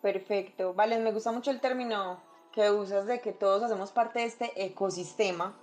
Perfecto. 0.02 0.74
Vale, 0.74 0.98
me 1.00 1.12
gusta 1.12 1.32
mucho 1.32 1.52
el 1.52 1.60
término 1.60 2.22
que 2.54 2.72
usas 2.72 3.06
de 3.06 3.20
que 3.20 3.34
todos 3.34 3.62
hacemos 3.64 3.92
parte 3.92 4.20
de 4.20 4.26
este 4.26 4.66
ecosistema. 4.66 5.54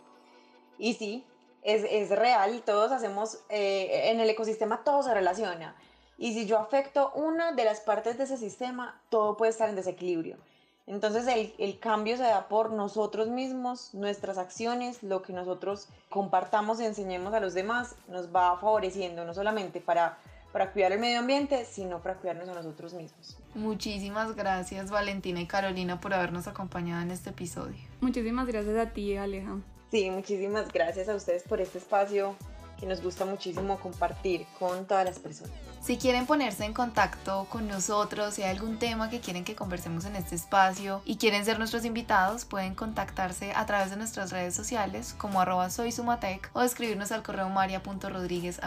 Y 0.78 0.94
sí, 0.94 1.24
es, 1.62 1.84
es 1.90 2.10
real, 2.10 2.62
todos 2.64 2.92
hacemos, 2.92 3.40
eh, 3.48 4.10
en 4.10 4.20
el 4.20 4.28
ecosistema 4.28 4.84
todo 4.84 5.02
se 5.02 5.14
relaciona. 5.14 5.74
Y 6.18 6.32
si 6.32 6.46
yo 6.46 6.58
afecto 6.58 7.12
una 7.14 7.52
de 7.52 7.64
las 7.64 7.80
partes 7.80 8.16
de 8.18 8.24
ese 8.24 8.36
sistema, 8.36 9.00
todo 9.08 9.36
puede 9.36 9.50
estar 9.50 9.68
en 9.68 9.76
desequilibrio. 9.76 10.36
Entonces 10.86 11.26
el, 11.58 11.78
cambio 11.80 12.16
se 12.16 12.22
da 12.22 12.46
por 12.48 12.70
nosotros 12.70 13.28
mismos, 13.28 13.92
nuestras 13.92 14.38
acciones, 14.38 15.02
lo 15.02 15.22
que 15.22 15.32
nosotros 15.32 15.88
compartamos 16.08 16.80
y 16.80 16.84
enseñemos 16.84 17.34
a 17.34 17.40
los 17.40 17.54
demás 17.54 17.96
nos 18.08 18.34
va 18.34 18.56
favoreciendo 18.58 19.24
no 19.24 19.34
solamente 19.34 19.80
para, 19.80 20.18
para 20.52 20.70
cuidar 20.72 20.92
el 20.92 21.00
medio 21.00 21.18
ambiente, 21.18 21.64
sino 21.64 22.00
para 22.00 22.14
cuidarnos 22.14 22.48
a 22.48 22.54
nosotros 22.54 22.94
mismos. 22.94 23.36
Muchísimas 23.54 24.36
gracias 24.36 24.90
Valentina 24.92 25.40
y 25.40 25.46
Carolina 25.46 26.00
por 26.00 26.14
habernos 26.14 26.46
acompañado 26.46 27.02
en 27.02 27.10
este 27.10 27.30
episodio. 27.30 27.82
Muchísimas 28.00 28.46
gracias 28.46 28.76
a 28.76 28.90
ti, 28.92 29.16
Aleja. 29.16 29.56
Sí, 29.90 30.08
muchísimas 30.10 30.72
gracias 30.72 31.08
a 31.08 31.16
ustedes 31.16 31.42
por 31.42 31.60
este 31.60 31.78
espacio 31.78 32.36
que 32.78 32.86
nos 32.86 33.02
gusta 33.02 33.24
muchísimo 33.24 33.78
compartir 33.78 34.46
con 34.58 34.86
todas 34.86 35.04
las 35.04 35.18
personas. 35.18 35.52
Si 35.86 35.98
quieren 35.98 36.26
ponerse 36.26 36.64
en 36.64 36.72
contacto 36.72 37.46
con 37.48 37.68
nosotros, 37.68 38.34
si 38.34 38.42
hay 38.42 38.50
algún 38.50 38.78
tema 38.78 39.08
que 39.08 39.20
quieren 39.20 39.44
que 39.44 39.54
conversemos 39.54 40.04
en 40.04 40.16
este 40.16 40.34
espacio 40.34 41.00
y 41.04 41.16
quieren 41.16 41.44
ser 41.44 41.58
nuestros 41.58 41.84
invitados, 41.84 42.44
pueden 42.44 42.74
contactarse 42.74 43.52
a 43.54 43.66
través 43.66 43.90
de 43.90 43.96
nuestras 43.96 44.32
redes 44.32 44.54
sociales 44.54 45.14
como 45.16 45.40
arroba 45.40 45.70
soysumatec 45.70 46.50
o 46.54 46.62
escribirnos 46.62 47.12
al 47.12 47.22
correo 47.22 47.48
maria.rodríguez. 47.50 48.58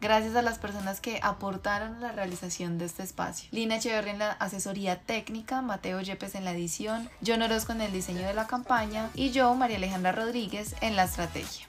Gracias 0.00 0.36
a 0.36 0.42
las 0.42 0.58
personas 0.58 1.00
que 1.00 1.18
aportaron 1.22 1.96
a 1.96 2.00
la 2.00 2.12
realización 2.12 2.78
de 2.78 2.84
este 2.84 3.02
espacio. 3.02 3.48
Lina 3.50 3.76
Echeverri 3.76 4.10
en 4.10 4.18
la 4.20 4.32
asesoría 4.32 5.00
técnica, 5.00 5.62
Mateo 5.62 6.00
Yepes 6.00 6.34
en 6.34 6.44
la 6.44 6.52
edición, 6.52 7.10
John 7.26 7.42
Orozco 7.42 7.72
en 7.72 7.80
el 7.80 7.92
diseño 7.92 8.26
de 8.26 8.34
la 8.34 8.46
campaña 8.46 9.10
y 9.14 9.30
yo, 9.30 9.52
María 9.54 9.78
Alejandra 9.78 10.12
Rodríguez, 10.12 10.76
en 10.82 10.94
la 10.94 11.04
estrategia. 11.04 11.66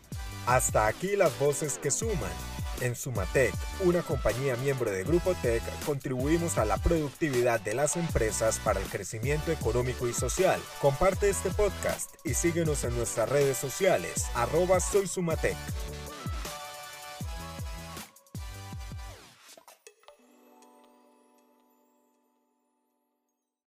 Hasta 0.47 0.87
aquí 0.87 1.17
las 1.17 1.37
voces 1.39 1.77
que 1.77 1.91
suman. 1.91 2.31
En 2.79 2.95
Sumatec, 2.95 3.53
una 3.83 4.01
compañía 4.01 4.55
miembro 4.55 4.89
de 4.89 5.03
Grupo 5.03 5.33
Tech, 5.41 5.61
contribuimos 5.85 6.57
a 6.57 6.63
la 6.63 6.77
productividad 6.77 7.59
de 7.59 7.73
las 7.73 7.97
empresas 7.97 8.57
para 8.63 8.79
el 8.79 8.85
crecimiento 8.85 9.51
económico 9.51 10.07
y 10.07 10.13
social. 10.13 10.61
Comparte 10.79 11.29
este 11.29 11.49
podcast 11.49 12.15
y 12.23 12.33
síguenos 12.33 12.85
en 12.85 12.95
nuestras 12.95 13.27
redes 13.27 13.57
sociales, 13.57 14.27
arroba 14.35 14.79
soy 14.79 15.07
Sumatec. 15.07 15.57